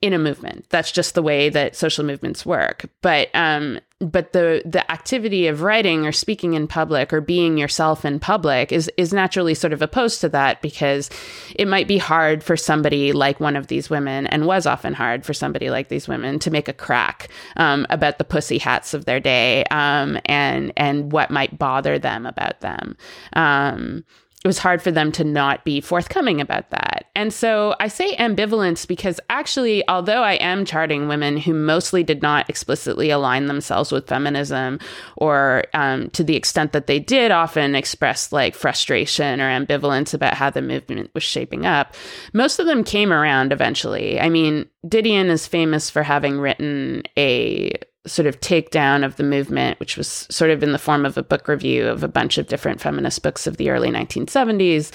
in 0.00 0.12
a 0.12 0.18
movement. 0.18 0.64
That's 0.70 0.92
just 0.92 1.14
the 1.14 1.22
way 1.22 1.48
that 1.48 1.74
social 1.74 2.04
movements 2.04 2.46
work. 2.46 2.88
But 3.02 3.30
um, 3.34 3.80
but 4.00 4.32
the 4.32 4.62
the 4.64 4.88
activity 4.90 5.48
of 5.48 5.62
writing 5.62 6.06
or 6.06 6.12
speaking 6.12 6.54
in 6.54 6.68
public 6.68 7.12
or 7.12 7.20
being 7.20 7.58
yourself 7.58 8.04
in 8.04 8.20
public 8.20 8.70
is 8.70 8.88
is 8.96 9.12
naturally 9.12 9.54
sort 9.54 9.72
of 9.72 9.82
opposed 9.82 10.20
to 10.20 10.28
that 10.28 10.62
because 10.62 11.10
it 11.56 11.66
might 11.66 11.88
be 11.88 11.98
hard 11.98 12.44
for 12.44 12.56
somebody 12.56 13.12
like 13.12 13.40
one 13.40 13.56
of 13.56 13.66
these 13.66 13.90
women 13.90 14.28
and 14.28 14.46
was 14.46 14.66
often 14.66 14.94
hard 14.94 15.26
for 15.26 15.34
somebody 15.34 15.68
like 15.68 15.88
these 15.88 16.06
women 16.06 16.38
to 16.38 16.50
make 16.50 16.68
a 16.68 16.72
crack 16.72 17.28
um, 17.56 17.86
about 17.90 18.18
the 18.18 18.24
pussy 18.24 18.58
hats 18.58 18.94
of 18.94 19.04
their 19.04 19.18
day 19.18 19.64
um, 19.72 20.16
and 20.26 20.72
and 20.76 21.10
what 21.10 21.30
might 21.32 21.58
bother 21.58 21.98
them 21.98 22.24
about 22.24 22.60
them. 22.60 22.96
Um, 23.32 24.04
it 24.44 24.46
was 24.46 24.58
hard 24.58 24.80
for 24.80 24.92
them 24.92 25.10
to 25.12 25.24
not 25.24 25.64
be 25.64 25.80
forthcoming 25.80 26.40
about 26.40 26.70
that. 26.70 27.06
And 27.16 27.32
so 27.32 27.74
I 27.80 27.88
say 27.88 28.14
ambivalence 28.14 28.86
because 28.86 29.18
actually, 29.28 29.86
although 29.88 30.22
I 30.22 30.34
am 30.34 30.64
charting 30.64 31.08
women 31.08 31.36
who 31.36 31.52
mostly 31.52 32.04
did 32.04 32.22
not 32.22 32.48
explicitly 32.48 33.10
align 33.10 33.46
themselves 33.46 33.90
with 33.90 34.06
feminism, 34.06 34.78
or 35.16 35.64
um, 35.74 36.10
to 36.10 36.22
the 36.22 36.36
extent 36.36 36.70
that 36.72 36.86
they 36.86 37.00
did 37.00 37.32
often 37.32 37.74
express 37.74 38.30
like 38.30 38.54
frustration 38.54 39.40
or 39.40 39.50
ambivalence 39.50 40.14
about 40.14 40.34
how 40.34 40.50
the 40.50 40.62
movement 40.62 41.10
was 41.12 41.24
shaping 41.24 41.66
up, 41.66 41.94
most 42.32 42.60
of 42.60 42.66
them 42.66 42.84
came 42.84 43.12
around 43.12 43.52
eventually. 43.52 44.20
I 44.20 44.28
mean, 44.28 44.68
Didion 44.86 45.26
is 45.26 45.48
famous 45.48 45.90
for 45.90 46.04
having 46.04 46.38
written 46.38 47.02
a 47.18 47.72
sort 48.08 48.26
of 48.26 48.40
takedown 48.40 49.04
of 49.04 49.16
the 49.16 49.22
movement, 49.22 49.78
which 49.80 49.96
was 49.96 50.26
sort 50.30 50.50
of 50.50 50.62
in 50.62 50.72
the 50.72 50.78
form 50.78 51.06
of 51.06 51.16
a 51.16 51.22
book 51.22 51.48
review 51.48 51.86
of 51.86 52.02
a 52.02 52.08
bunch 52.08 52.38
of 52.38 52.48
different 52.48 52.80
feminist 52.80 53.22
books 53.22 53.46
of 53.46 53.56
the 53.56 53.70
early 53.70 53.90
1970s. 53.90 54.92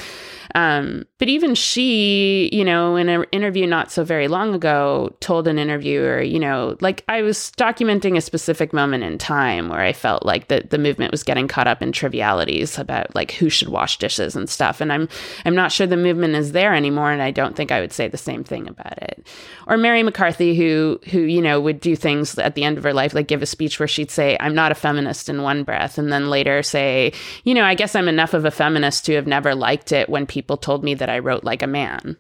Um, 0.55 1.05
but 1.17 1.29
even 1.29 1.55
she, 1.55 2.49
you 2.51 2.63
know, 2.63 2.95
in 2.95 3.09
an 3.09 3.25
interview 3.31 3.65
not 3.65 3.91
so 3.91 4.03
very 4.03 4.27
long 4.27 4.53
ago, 4.53 5.15
told 5.19 5.47
an 5.47 5.57
interviewer, 5.57 6.21
you 6.21 6.39
know, 6.39 6.77
like 6.79 7.03
I 7.07 7.21
was 7.21 7.51
documenting 7.57 8.17
a 8.17 8.21
specific 8.21 8.71
moment 8.71 9.03
in 9.03 9.17
time 9.17 9.69
where 9.69 9.79
I 9.79 9.93
felt 9.93 10.25
like 10.25 10.49
that 10.49 10.69
the 10.69 10.77
movement 10.77 11.11
was 11.11 11.23
getting 11.23 11.47
caught 11.47 11.67
up 11.67 11.81
in 11.81 11.91
trivialities 11.91 12.77
about 12.77 13.15
like 13.15 13.31
who 13.31 13.49
should 13.49 13.69
wash 13.69 13.97
dishes 13.97 14.35
and 14.35 14.49
stuff. 14.49 14.79
And 14.79 14.93
I'm 14.93 15.09
I'm 15.45 15.55
not 15.55 15.71
sure 15.71 15.87
the 15.87 15.97
movement 15.97 16.35
is 16.35 16.51
there 16.51 16.75
anymore, 16.75 17.11
and 17.11 17.21
I 17.21 17.31
don't 17.31 17.55
think 17.55 17.71
I 17.71 17.79
would 17.79 17.93
say 17.93 18.07
the 18.07 18.17
same 18.17 18.43
thing 18.43 18.67
about 18.67 19.01
it. 19.01 19.25
Or 19.67 19.77
Mary 19.77 20.03
McCarthy, 20.03 20.55
who 20.55 20.99
who 21.09 21.19
you 21.19 21.41
know 21.41 21.59
would 21.59 21.79
do 21.79 21.95
things 21.95 22.37
at 22.37 22.55
the 22.55 22.63
end 22.63 22.77
of 22.77 22.83
her 22.83 22.93
life, 22.93 23.02
like 23.11 23.27
give 23.27 23.41
a 23.41 23.47
speech 23.47 23.79
where 23.79 23.87
she'd 23.87 24.11
say, 24.11 24.37
"I'm 24.39 24.55
not 24.55 24.71
a 24.71 24.75
feminist" 24.75 25.29
in 25.29 25.41
one 25.41 25.63
breath, 25.63 25.97
and 25.97 26.13
then 26.13 26.29
later 26.29 26.63
say, 26.63 27.11
you 27.43 27.53
know, 27.53 27.65
I 27.65 27.75
guess 27.75 27.95
I'm 27.95 28.07
enough 28.07 28.33
of 28.33 28.45
a 28.45 28.51
feminist 28.51 29.05
to 29.05 29.15
have 29.15 29.27
never 29.27 29.55
liked 29.55 29.91
it 29.91 30.07
when 30.07 30.25
people 30.25 30.43
people 30.43 30.57
told 30.57 30.83
me 30.83 30.93
that 30.93 31.09
I 31.09 31.19
wrote 31.19 31.43
like 31.43 31.61
a 31.61 31.67
man. 31.67 32.17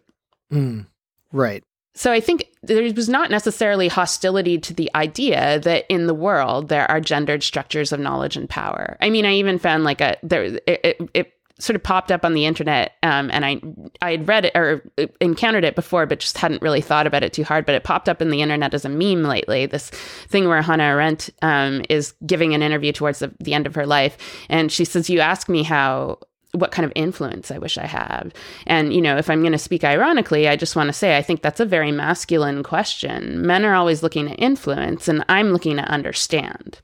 Mm, 0.51 0.87
right. 1.33 1.63
So 1.93 2.11
I 2.11 2.19
think 2.19 2.45
there 2.63 2.81
was 2.93 3.09
not 3.09 3.29
necessarily 3.29 3.87
hostility 3.87 4.57
to 4.59 4.73
the 4.73 4.89
idea 4.95 5.59
that 5.59 5.85
in 5.89 6.07
the 6.07 6.13
world 6.13 6.69
there 6.69 6.89
are 6.89 6.99
gendered 6.99 7.43
structures 7.43 7.91
of 7.91 7.99
knowledge 7.99 8.37
and 8.37 8.49
power. 8.49 8.97
I 9.01 9.09
mean, 9.09 9.25
I 9.25 9.33
even 9.33 9.59
found 9.59 9.83
like 9.83 10.01
a 10.01 10.17
there 10.23 10.43
it, 10.43 10.63
it, 10.65 11.09
it 11.13 11.33
sort 11.63 11.75
of 11.75 11.83
popped 11.83 12.11
up 12.11 12.25
on 12.25 12.33
the 12.33 12.45
internet, 12.45 12.93
um, 13.03 13.29
and 13.31 13.45
I 13.45 13.61
I 14.01 14.11
had 14.11 14.27
read 14.27 14.45
it 14.45 14.51
or 14.55 14.83
encountered 15.21 15.63
it 15.63 15.75
before, 15.75 16.05
but 16.05 16.19
just 16.19 16.37
hadn't 16.37 16.61
really 16.61 16.81
thought 16.81 17.07
about 17.07 17.23
it 17.23 17.33
too 17.33 17.43
hard. 17.43 17.65
But 17.65 17.75
it 17.75 17.83
popped 17.83 18.09
up 18.09 18.21
in 18.21 18.29
the 18.29 18.41
internet 18.41 18.73
as 18.73 18.85
a 18.85 18.89
meme 18.89 19.23
lately. 19.23 19.65
This 19.65 19.89
thing 19.89 20.47
where 20.47 20.61
Hannah 20.61 20.83
Arendt 20.83 21.29
um, 21.41 21.83
is 21.89 22.13
giving 22.25 22.53
an 22.53 22.61
interview 22.61 22.91
towards 22.91 23.19
the, 23.19 23.33
the 23.39 23.53
end 23.53 23.65
of 23.65 23.75
her 23.75 23.85
life, 23.85 24.17
and 24.49 24.71
she 24.71 24.85
says, 24.85 25.09
"You 25.09 25.21
ask 25.21 25.47
me 25.47 25.63
how 25.63 26.19
what 26.53 26.71
kind 26.71 26.85
of 26.85 26.93
influence 26.95 27.49
I 27.49 27.57
wish 27.57 27.79
I 27.79 27.87
had. 27.87 28.31
And, 28.67 28.93
you 28.93 29.01
know, 29.01 29.17
if 29.17 29.27
I'm 29.27 29.41
going 29.41 29.53
to 29.53 29.57
speak 29.57 29.83
ironically, 29.83 30.47
I 30.47 30.55
just 30.55 30.75
want 30.75 30.87
to 30.87 30.93
say 30.93 31.17
I 31.17 31.23
think 31.23 31.41
that's 31.41 31.59
a 31.59 31.65
very 31.65 31.91
masculine 31.91 32.61
question. 32.61 33.43
Men 33.45 33.65
are 33.65 33.73
always 33.73 34.03
looking 34.03 34.27
to 34.27 34.35
influence, 34.35 35.07
and 35.07 35.25
I'm 35.29 35.51
looking 35.51 35.77
to 35.77 35.83
understand. 35.83 36.79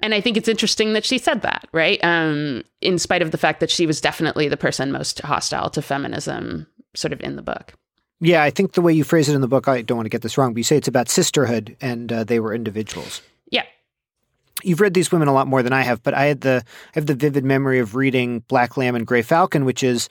And 0.00 0.14
I 0.14 0.20
think 0.20 0.36
it's 0.36 0.48
interesting 0.48 0.92
that 0.92 1.04
she 1.04 1.18
said 1.18 1.42
that, 1.42 1.68
right? 1.72 1.98
Um, 2.04 2.64
in 2.80 2.98
spite 2.98 3.22
of 3.22 3.30
the 3.30 3.38
fact 3.38 3.60
that 3.60 3.70
she 3.70 3.86
was 3.86 4.00
definitely 4.00 4.48
the 4.48 4.56
person 4.56 4.92
most 4.92 5.20
hostile 5.20 5.70
to 5.70 5.82
feminism, 5.82 6.66
sort 6.94 7.12
of 7.12 7.20
in 7.20 7.36
the 7.36 7.42
book. 7.42 7.72
Yeah, 8.20 8.42
I 8.42 8.50
think 8.50 8.72
the 8.72 8.82
way 8.82 8.92
you 8.92 9.04
phrase 9.04 9.28
it 9.28 9.34
in 9.34 9.40
the 9.40 9.48
book, 9.48 9.68
I 9.68 9.82
don't 9.82 9.96
want 9.96 10.06
to 10.06 10.10
get 10.10 10.22
this 10.22 10.38
wrong, 10.38 10.52
but 10.52 10.58
you 10.58 10.64
say 10.64 10.76
it's 10.76 10.88
about 10.88 11.08
sisterhood 11.08 11.76
and 11.80 12.12
uh, 12.12 12.24
they 12.24 12.40
were 12.40 12.54
individuals. 12.54 13.20
Yeah, 13.50 13.64
You've 14.62 14.80
read 14.80 14.94
these 14.94 15.12
women 15.12 15.28
a 15.28 15.34
lot 15.34 15.46
more 15.46 15.62
than 15.62 15.74
I 15.74 15.82
have, 15.82 16.02
but 16.02 16.14
I 16.14 16.24
had 16.24 16.40
the 16.40 16.64
I 16.64 16.90
have 16.94 17.06
the 17.06 17.14
vivid 17.14 17.44
memory 17.44 17.78
of 17.78 17.94
reading 17.94 18.40
Black 18.48 18.78
Lamb 18.78 18.96
and 18.96 19.06
Grey 19.06 19.20
Falcon, 19.20 19.66
which 19.66 19.82
is 19.82 20.08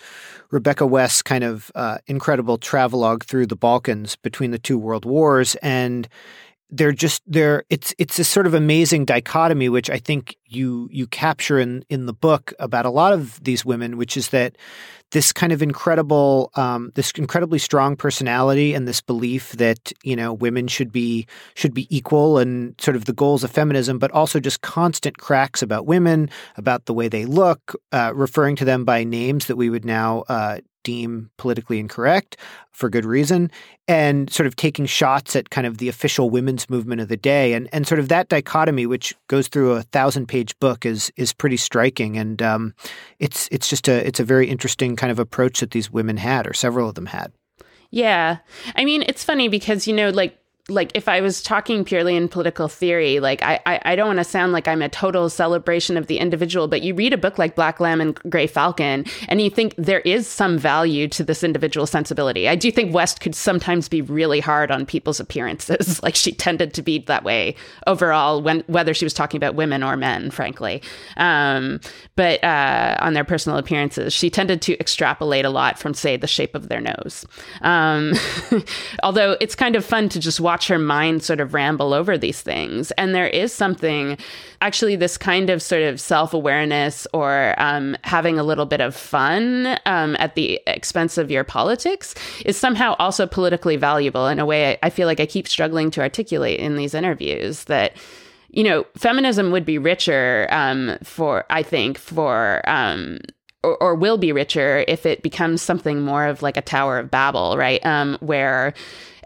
Rebecca 0.51 0.85
West's 0.85 1.23
kind 1.23 1.43
of 1.43 1.71
uh, 1.73 1.97
incredible 2.05 2.59
travelogue 2.59 3.23
through 3.23 3.47
the 3.47 3.55
Balkans 3.55 4.15
between 4.15 4.51
the 4.51 4.59
two 4.59 4.77
world 4.77 5.03
wars, 5.03 5.55
and 5.55 6.07
they're 6.69 6.91
just 6.91 7.21
they're 7.27 7.63
it's 7.69 7.93
it's 7.97 8.17
a 8.17 8.23
sort 8.23 8.47
of 8.47 8.53
amazing 8.53 9.05
dichotomy 9.05 9.69
which 9.69 9.89
I 9.89 9.97
think 9.97 10.35
you 10.45 10.89
you 10.91 11.07
capture 11.07 11.59
in 11.59 11.85
in 11.89 12.05
the 12.05 12.13
book 12.13 12.53
about 12.59 12.85
a 12.85 12.89
lot 12.89 13.13
of 13.13 13.43
these 13.43 13.63
women, 13.63 13.97
which 13.97 14.17
is 14.17 14.29
that 14.29 14.57
this 15.11 15.31
kind 15.31 15.53
of 15.53 15.61
incredible 15.61 16.49
um, 16.55 16.91
this 16.95 17.11
incredibly 17.11 17.59
strong 17.59 17.95
personality 17.95 18.73
and 18.73 18.87
this 18.87 18.99
belief 18.99 19.51
that 19.53 19.93
you 20.03 20.15
know 20.15 20.33
women 20.33 20.67
should 20.67 20.91
be 20.91 21.27
should 21.53 21.73
be 21.73 21.87
equal 21.95 22.39
and 22.39 22.73
sort 22.81 22.95
of 22.95 23.05
the 23.05 23.13
goals 23.13 23.43
of 23.43 23.51
feminism, 23.51 23.99
but 23.99 24.11
also 24.11 24.39
just 24.39 24.61
constant 24.61 25.17
cracks 25.17 25.61
about 25.61 25.85
women, 25.85 26.29
about 26.57 26.85
the 26.85 26.93
way 26.93 27.07
they 27.07 27.25
look, 27.25 27.75
uh, 27.91 28.11
referring 28.15 28.55
to 28.55 28.65
them 28.65 28.83
by 28.85 29.03
names 29.03 29.45
that 29.45 29.55
we 29.55 29.69
would 29.69 29.85
now 29.85 30.23
uh, 30.29 30.57
deem 30.85 31.29
politically 31.35 31.79
incorrect 31.79 32.37
for 32.71 32.89
good 32.89 33.05
reason, 33.05 33.51
and 33.87 34.31
sort 34.31 34.47
of 34.47 34.55
taking 34.55 34.85
shots 34.85 35.35
at 35.35 35.49
kind 35.49 35.67
of 35.67 35.79
the 35.79 35.89
official 35.89 36.29
women's 36.29 36.69
movement 36.69 37.01
of 37.01 37.09
the 37.09 37.17
day, 37.17 37.53
and 37.53 37.67
and 37.73 37.85
sort 37.85 37.99
of 37.99 38.07
that 38.07 38.29
dichotomy, 38.29 38.85
which 38.85 39.13
goes 39.27 39.49
through 39.49 39.73
a 39.73 39.81
thousand 39.81 40.27
page 40.27 40.57
book, 40.59 40.85
is 40.85 41.11
is 41.17 41.33
pretty 41.33 41.57
striking, 41.57 42.17
and 42.17 42.41
um, 42.41 42.73
it's 43.19 43.49
it's 43.51 43.69
just 43.69 43.89
a 43.89 44.07
it's 44.07 44.21
a 44.21 44.23
very 44.23 44.47
interesting 44.47 44.95
kind 44.95 45.11
of 45.11 45.19
approach 45.19 45.59
that 45.59 45.71
these 45.71 45.91
women 45.91 46.15
had, 46.15 46.47
or 46.47 46.53
several 46.53 46.87
of 46.87 46.95
them 46.95 47.07
had. 47.07 47.33
Yeah, 47.89 48.37
I 48.75 48.85
mean, 48.85 49.03
it's 49.07 49.23
funny 49.23 49.47
because 49.47 49.87
you 49.87 49.93
know, 49.93 50.09
like 50.09 50.37
like 50.67 50.91
if 50.95 51.07
I 51.07 51.21
was 51.21 51.43
talking 51.43 51.85
purely 51.85 52.15
in 52.15 52.27
political 52.27 52.67
theory, 52.67 53.19
like 53.19 53.43
I, 53.43 53.59
I, 53.67 53.81
I 53.85 53.95
don't 53.95 54.07
want 54.07 54.17
to 54.17 54.23
sound 54.23 54.51
like 54.51 54.67
I'm 54.67 54.81
a 54.81 54.89
total 54.89 55.29
celebration 55.29 55.95
of 55.95 56.07
the 56.07 56.17
individual, 56.17 56.67
but 56.67 56.81
you 56.81 56.95
read 56.95 57.13
a 57.13 57.17
book 57.17 57.37
like 57.37 57.53
Black 57.53 57.79
Lamb 57.79 58.01
and 58.01 58.15
Gray 58.31 58.47
Falcon, 58.47 59.05
and 59.27 59.39
you 59.41 59.51
think 59.51 59.75
there 59.77 59.99
is 59.99 60.27
some 60.27 60.57
value 60.57 61.07
to 61.09 61.23
this 61.23 61.43
individual 61.43 61.85
sensibility. 61.85 62.49
I 62.49 62.55
do 62.55 62.71
think 62.71 62.95
West 62.95 63.19
could 63.19 63.35
sometimes 63.35 63.87
be 63.87 64.01
really 64.01 64.39
hard 64.39 64.71
on 64.71 64.87
people's 64.87 65.19
appearances, 65.19 66.01
like 66.03 66.15
she 66.15 66.31
tended 66.31 66.73
to 66.73 66.81
be 66.81 66.97
that 66.99 67.23
way 67.23 67.55
overall, 67.85 68.41
when 68.41 68.63
whether 68.65 68.95
she 68.95 69.05
was 69.05 69.13
talking 69.13 69.37
about 69.37 69.53
women 69.53 69.83
or 69.83 69.95
men, 69.95 70.31
frankly. 70.31 70.81
Um, 71.17 71.79
but 72.15 72.43
uh, 72.43 72.97
on 73.01 73.13
their 73.13 73.23
personal 73.23 73.59
appearances, 73.59 74.13
she 74.13 74.31
tended 74.31 74.63
to 74.63 74.79
extrapolate 74.79 75.45
a 75.45 75.51
lot 75.51 75.77
from, 75.77 75.93
say, 75.93 76.17
the 76.17 76.25
shape 76.25 76.55
of 76.55 76.69
their 76.69 76.81
nose. 76.81 77.23
Um, 77.61 78.13
although 79.03 79.37
it's 79.39 79.53
kind 79.53 79.75
of 79.75 79.85
fun 79.85 80.09
to 80.09 80.19
just 80.19 80.39
watch 80.39 80.54
watch 80.55 80.69
her 80.69 80.79
mind 80.79 81.21
sort 81.21 81.41
of 81.41 81.53
ramble 81.53 81.93
over 81.93 82.17
these 82.17 82.41
things. 82.41 82.91
And 82.91 83.13
there 83.13 83.27
is 83.27 83.51
something, 83.51 84.17
actually, 84.61 84.95
this 84.95 85.17
kind 85.17 85.49
of 85.49 85.61
sort 85.61 85.81
of 85.81 85.99
self 85.99 86.33
awareness 86.33 87.05
or 87.11 87.55
um, 87.57 87.97
having 88.05 88.39
a 88.39 88.43
little 88.43 88.65
bit 88.65 88.79
of 88.79 88.95
fun 88.95 89.77
um, 89.85 90.15
at 90.17 90.35
the 90.35 90.61
expense 90.65 91.17
of 91.17 91.29
your 91.29 91.43
politics 91.43 92.15
is 92.45 92.55
somehow 92.55 92.95
also 92.99 93.27
politically 93.27 93.75
valuable 93.75 94.27
in 94.27 94.39
a 94.39 94.45
way 94.45 94.77
I, 94.81 94.89
feel 94.89 95.07
like 95.07 95.19
I 95.19 95.25
keep 95.25 95.45
struggling 95.45 95.91
to 95.91 96.01
articulate 96.01 96.61
in 96.61 96.77
these 96.77 96.93
interviews 96.93 97.65
that 97.65 97.97
you 98.49 98.63
know, 98.63 98.85
feminism 98.95 99.51
would 99.51 99.65
be 99.65 99.77
richer 99.77 100.47
um, 100.51 100.97
for, 101.03 101.43
I 101.49 101.63
think, 101.63 101.97
for 101.97 102.61
um, 102.69 103.19
or, 103.65 103.75
or, 103.83 103.95
will 103.95 104.17
be 104.17 104.31
richer 104.31 104.85
if 104.87 105.05
it 105.05 105.21
becomes 105.23 105.61
something 105.61 106.01
more 106.01 106.25
of 106.25 106.41
like 106.41 106.55
a 106.55 106.61
Tower 106.61 106.99
of 106.99 107.11
Babel, 107.11 107.57
right? 107.57 107.85
Um, 107.85 108.17
where 108.21 108.73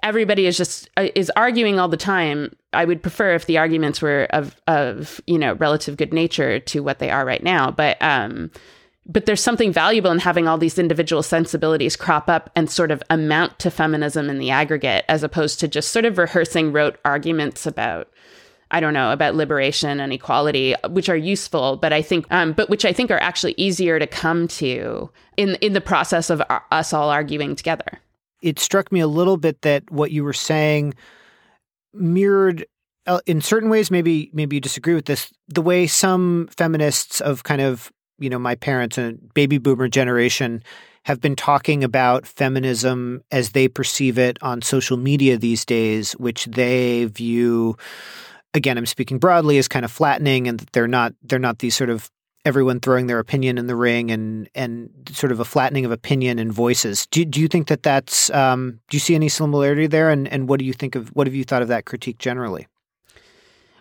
everybody 0.03 0.45
is 0.45 0.57
just 0.57 0.89
uh, 0.97 1.07
is 1.15 1.31
arguing 1.35 1.79
all 1.79 1.87
the 1.87 1.97
time. 1.97 2.55
I 2.73 2.85
would 2.85 3.01
prefer 3.01 3.33
if 3.33 3.45
the 3.45 3.57
arguments 3.57 4.01
were 4.01 4.27
of 4.31 4.55
of 4.67 5.21
you 5.27 5.37
know 5.37 5.53
relative 5.53 5.97
good 5.97 6.13
nature 6.13 6.59
to 6.59 6.83
what 6.83 6.99
they 6.99 7.09
are 7.09 7.25
right 7.25 7.43
now, 7.43 7.71
but 7.71 8.01
um, 8.01 8.51
but 9.05 9.25
there's 9.25 9.41
something 9.41 9.73
valuable 9.73 10.11
in 10.11 10.19
having 10.19 10.47
all 10.47 10.57
these 10.57 10.77
individual 10.77 11.23
sensibilities 11.23 11.95
crop 11.95 12.29
up 12.29 12.49
and 12.55 12.69
sort 12.69 12.91
of 12.91 13.01
amount 13.09 13.57
to 13.59 13.71
feminism 13.71 14.29
in 14.29 14.37
the 14.37 14.51
aggregate, 14.51 15.05
as 15.09 15.23
opposed 15.23 15.59
to 15.59 15.67
just 15.67 15.91
sort 15.91 16.05
of 16.05 16.17
rehearsing 16.17 16.71
rote 16.71 16.97
arguments 17.05 17.65
about 17.65 18.09
I 18.71 18.79
don't 18.79 18.93
know 18.93 19.11
about 19.11 19.33
liberation 19.33 19.99
and 19.99 20.13
equality, 20.13 20.75
which 20.89 21.09
are 21.09 21.17
useful, 21.17 21.77
but 21.77 21.91
I 21.91 22.03
think, 22.03 22.27
um, 22.29 22.53
but 22.53 22.69
which 22.69 22.85
I 22.85 22.93
think 22.93 23.09
are 23.09 23.21
actually 23.21 23.55
easier 23.57 23.97
to 23.97 24.05
come 24.05 24.47
to 24.49 25.09
in 25.37 25.55
in 25.55 25.73
the 25.73 25.81
process 25.81 26.29
of 26.29 26.41
our, 26.49 26.63
us 26.71 26.93
all 26.93 27.09
arguing 27.09 27.55
together 27.55 27.99
it 28.41 28.59
struck 28.59 28.91
me 28.91 28.99
a 28.99 29.07
little 29.07 29.37
bit 29.37 29.61
that 29.61 29.89
what 29.91 30.11
you 30.11 30.23
were 30.23 30.33
saying 30.33 30.93
mirrored 31.93 32.65
uh, 33.07 33.19
in 33.25 33.41
certain 33.41 33.69
ways 33.69 33.89
maybe 33.89 34.29
maybe 34.33 34.55
you 34.55 34.61
disagree 34.61 34.93
with 34.93 35.05
this 35.05 35.31
the 35.47 35.61
way 35.61 35.87
some 35.87 36.47
feminists 36.55 37.21
of 37.21 37.43
kind 37.43 37.61
of 37.61 37.91
you 38.19 38.29
know 38.29 38.39
my 38.39 38.55
parents 38.55 38.97
and 38.97 39.33
baby 39.33 39.57
boomer 39.57 39.87
generation 39.87 40.61
have 41.05 41.21
been 41.21 41.35
talking 41.35 41.83
about 41.83 42.27
feminism 42.27 43.21
as 43.31 43.51
they 43.51 43.67
perceive 43.67 44.19
it 44.19 44.37
on 44.43 44.61
social 44.61 44.97
media 44.97 45.37
these 45.37 45.65
days 45.65 46.13
which 46.13 46.45
they 46.45 47.05
view 47.05 47.75
again 48.53 48.77
i'm 48.77 48.85
speaking 48.85 49.17
broadly 49.17 49.57
as 49.57 49.67
kind 49.67 49.85
of 49.85 49.91
flattening 49.91 50.47
and 50.47 50.59
that 50.59 50.71
they're 50.73 50.87
not 50.87 51.13
they're 51.23 51.39
not 51.39 51.59
these 51.59 51.75
sort 51.75 51.89
of 51.89 52.11
everyone 52.49 52.79
throwing 52.81 53.07
their 53.07 53.19
opinion 53.19 53.57
in 53.57 53.67
the 53.67 53.75
ring 53.75 54.11
and 54.11 54.49
and 54.55 54.89
sort 55.11 55.31
of 55.31 55.39
a 55.39 55.45
flattening 55.45 55.85
of 55.85 55.91
opinion 55.91 56.39
and 56.39 56.51
voices. 56.51 57.05
Do 57.11 57.23
do 57.23 57.39
you 57.39 57.47
think 57.47 57.67
that 57.67 57.83
that's 57.83 58.29
um, 58.31 58.79
do 58.89 58.97
you 58.97 58.99
see 58.99 59.15
any 59.15 59.29
similarity 59.29 59.87
there? 59.87 60.09
And 60.09 60.27
and 60.27 60.49
what 60.49 60.59
do 60.59 60.65
you 60.65 60.73
think 60.73 60.95
of 60.95 61.09
what 61.09 61.27
have 61.27 61.35
you 61.35 61.45
thought 61.45 61.61
of 61.61 61.69
that 61.69 61.85
critique 61.85 62.17
generally? 62.17 62.67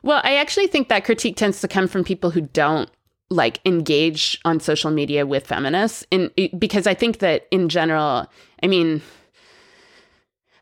Well, 0.02 0.20
I 0.22 0.37
actually 0.37 0.68
think 0.68 0.88
that 0.88 1.04
critique 1.04 1.37
tends 1.37 1.61
to 1.62 1.68
come 1.68 1.88
from 1.88 2.04
people 2.04 2.31
who 2.31 2.42
don't 2.42 2.88
like 3.31 3.61
engage 3.64 4.40
on 4.44 4.61
social 4.61 4.90
media 4.90 5.26
with 5.26 5.46
feminists 5.46 6.07
in 6.11 6.31
because 6.59 6.87
I 6.87 6.94
think 6.94 7.18
that 7.18 7.46
in 7.50 7.68
general, 7.68 8.26
I 8.62 8.66
mean, 8.66 9.02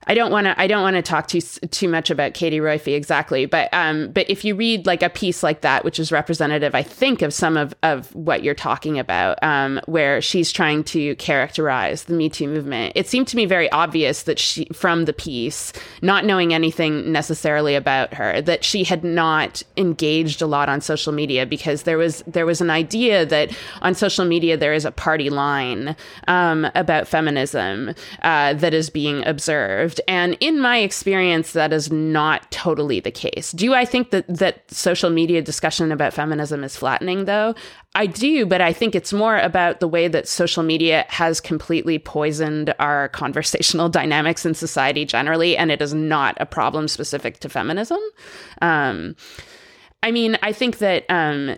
I 0.09 0.15
don't 0.15 0.31
want 0.31 0.47
to 0.47 0.61
I 0.61 0.69
don't 0.69 0.83
want 0.83 0.95
to 0.95 1.03
talk 1.03 1.27
too 1.27 1.41
too 1.41 1.89
much 1.89 2.11
about 2.11 2.35
Katie 2.35 2.61
Roiphe 2.61 2.95
exactly, 2.95 3.45
but 3.45 3.69
um, 3.73 4.13
but 4.13 4.29
if 4.31 4.45
you 4.45 4.55
read 4.55 4.87
like 4.87 5.03
a 5.03 5.11
piece 5.11 5.43
like 5.43 5.63
that, 5.63 5.85
which 5.85 5.99
is 5.99 6.13
representative, 6.13 6.75
I 6.77 6.83
think 6.83 7.23
of 7.23 7.35
some 7.35 7.57
of 7.57 7.75
of 7.83 8.15
what 8.15 8.45
you're 8.45 8.55
talking 8.55 9.01
about, 9.01 9.43
um, 9.43 9.81
where 9.87 10.23
she's 10.23 10.53
trying 10.53 10.85
to 10.85 11.17
characterize 11.17 12.05
the 12.05 12.15
Me 12.15 12.29
Too 12.29 12.47
movement. 12.47 12.93
It 12.95 13.09
seemed 13.09 13.27
to 13.29 13.37
me 13.37 13.47
very 13.47 13.71
obvious 13.73 14.23
that 14.25 14.39
she, 14.39 14.67
from 14.73 15.07
the 15.07 15.13
piece, 15.13 15.73
not 16.03 16.25
knowing 16.25 16.55
anything 16.55 17.11
necessarily 17.11 17.75
about 17.75 18.15
her, 18.15 18.41
that 18.43 18.63
she 18.63 18.85
had 18.85 19.03
not 19.03 19.65
engaged 19.77 20.41
a 20.41 20.47
lot 20.47 20.69
on 20.69 20.81
social 20.81 21.13
media 21.13 21.45
because 21.47 21.83
there 21.83 21.99
was 21.99 22.23
there 22.29 22.47
was 22.47 22.61
an 22.61 22.71
idea 22.71 23.27
that 23.27 23.51
on 23.83 23.93
social 23.93 24.25
media 24.25 24.57
there 24.57 24.73
is 24.73 24.85
a 24.85 24.93
party 24.93 25.31
line 25.31 25.97
um, 26.29 26.69
about 26.77 27.09
feminism 27.09 27.93
uh, 28.23 28.55
that 28.55 28.73
is 28.73 28.89
being 28.89 29.27
observed 29.27 29.96
and 30.09 30.37
in 30.41 30.61
my 30.61 30.79
experience, 30.79 31.53
that 31.53 31.73
is 31.73 31.91
not 31.91 32.51
totally 32.51 33.01
the 33.01 33.11
case. 33.11 33.53
Do 33.53 33.75
I 33.75 33.85
think 33.85 34.11
that, 34.11 34.27
that 34.29 34.71
social 34.71 35.11
media 35.11 35.43
discussion 35.43 35.93
about 35.93 36.13
feminism 36.13 36.65
is 36.65 36.77
flattening, 36.77 37.25
though? 37.25 37.55
I 37.95 38.07
do, 38.07 38.45
but 38.47 38.61
I 38.61 38.73
think 38.73 38.95
it's 38.95 39.13
more 39.13 39.39
about 39.39 39.81
the 39.81 39.89
way 39.89 40.09
that 40.09 40.29
social 40.29 40.63
media 40.63 41.07
has 41.09 41.41
completely 41.41 41.99
poisoned 41.99 42.75
our 42.79 43.09
conversational 43.11 43.89
dynamics 43.89 44.45
in 44.45 44.55
society 44.55 45.05
generally, 45.05 45.57
and 45.57 45.71
it 45.71 45.81
is 45.81 45.95
not 45.95 46.37
a 46.41 46.47
problem 46.47 46.89
specific 46.89 47.41
to 47.41 47.49
feminism. 47.49 48.01
Um, 48.63 49.17
I 50.03 50.11
mean, 50.11 50.39
I 50.43 50.53
think 50.53 50.79
that 50.79 51.05
um, 51.09 51.57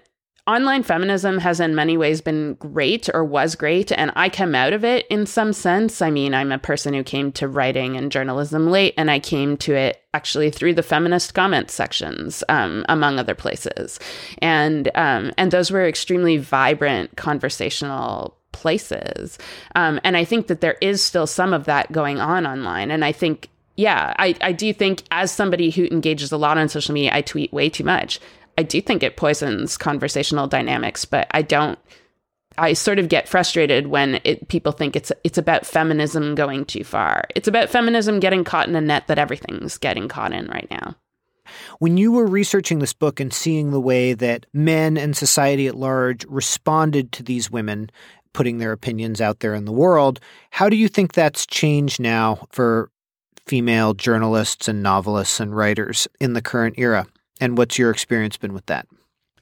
online 0.49 0.83
feminism 0.83 1.39
has 1.39 1.61
in 1.61 1.75
many 1.75 1.99
ways 1.99 2.23
been 2.23 2.55
great 2.55 3.09
or 3.13 3.23
was 3.23 3.55
great 3.55 3.93
and 3.93 4.11
i 4.17 4.31
come 4.31 4.55
out 4.55 4.73
of 4.73 4.83
it 4.83 5.07
in 5.09 5.27
some 5.27 5.53
sense. 5.53 6.01
I 6.01 6.11
mean 6.11 6.33
i'm 6.33 6.51
a 6.51 6.59
person 6.59 6.95
who 6.95 7.05
came 7.05 7.31
to 7.33 7.47
writing 7.47 7.97
and 7.97 8.11
journalism 8.11 8.71
late 8.71 8.95
and 8.97 9.11
i 9.11 9.19
came 9.19 9.59
to 9.59 9.75
it 9.75 10.03
actually 10.15 10.51
through 10.51 10.73
the 10.73 10.83
feminist 10.83 11.35
comment 11.35 11.71
sections 11.71 12.43
um, 12.49 12.85
among 12.89 13.19
other 13.19 13.35
places. 13.35 14.01
And 14.39 14.91
um, 14.95 15.33
and 15.37 15.51
those 15.51 15.71
were 15.71 15.87
extremely 15.87 16.39
vibrant 16.39 17.15
conversational 17.17 18.37
places. 18.53 19.39
Um, 19.75 20.01
and 20.03 20.17
i 20.17 20.25
think 20.25 20.47
that 20.47 20.63
there 20.63 20.79
is 20.81 21.03
still 21.03 21.27
some 21.27 21.53
of 21.53 21.67
that 21.67 21.93
going 21.93 22.21
on 22.21 22.47
online. 22.47 22.91
And 22.91 23.05
i 23.05 23.13
think 23.13 23.51
yeah, 23.79 24.13
I, 24.19 24.35
I 24.41 24.51
do 24.51 24.73
think 24.73 25.05
as 25.13 25.31
somebody 25.31 25.71
who 25.71 25.85
engages 25.85 26.33
a 26.33 26.37
lot 26.37 26.59
on 26.59 26.69
social 26.69 26.93
media, 26.93 27.13
I 27.15 27.23
tweet 27.23 27.53
way 27.53 27.71
too 27.71 27.85
much. 27.85 28.19
I 28.59 28.65
do 28.65 28.81
think 28.81 29.05
it 29.05 29.17
poisons 29.17 29.77
conversational 29.77 30.49
dynamics, 30.49 31.05
but 31.05 31.29
I 31.31 31.43
don't. 31.43 31.79
I 32.59 32.73
sort 32.73 32.99
of 32.99 33.09
get 33.09 33.29
frustrated 33.29 33.87
when 33.87 34.21
it, 34.25 34.49
people 34.49 34.73
think 34.73 34.97
it's 34.97 35.13
it's 35.23 35.39
about 35.39 35.65
feminism 35.65 36.35
going 36.35 36.65
too 36.65 36.83
far. 36.83 37.23
It's 37.37 37.47
about 37.47 37.71
feminism 37.71 38.19
getting 38.19 38.43
caught 38.43 38.69
in 38.69 38.75
a 38.75 38.81
net 38.81 39.07
that 39.07 39.17
everything's 39.17 39.79
getting 39.79 40.09
caught 40.09 40.33
in 40.33 40.49
right 40.49 40.67
now. 40.73 40.97
When 41.79 41.97
you 41.97 42.11
were 42.11 42.27
researching 42.27 42.81
this 42.81 42.93
book 42.93 43.21
and 43.21 43.33
seeing 43.33 43.71
the 43.71 43.81
way 43.81 44.13
that 44.13 44.45
men 44.53 44.97
and 44.97 45.17
society 45.17 45.69
at 45.69 45.77
large 45.77 46.25
responded 46.25 47.13
to 47.13 47.23
these 47.23 47.53
women 47.53 47.91
putting 48.33 48.59
their 48.59 48.73
opinions 48.73 49.21
out 49.21 49.39
there 49.39 49.55
in 49.55 49.67
the 49.67 49.73
world, 49.73 50.19
how 50.51 50.69
do 50.69 50.77
you 50.77 50.89
think 50.89 51.13
that's 51.13 51.47
changed 51.47 52.01
now 52.01 52.45
for 52.51 52.91
female 53.47 53.95
journalists 53.95 54.67
and 54.67 54.83
novelists 54.83 55.39
and 55.39 55.57
writers 55.57 56.09
in 56.19 56.33
the 56.33 56.43
current 56.43 56.75
era? 56.77 57.07
And 57.41 57.57
what's 57.57 57.79
your 57.79 57.91
experience 57.91 58.37
been 58.37 58.53
with 58.53 58.67
that? 58.67 58.87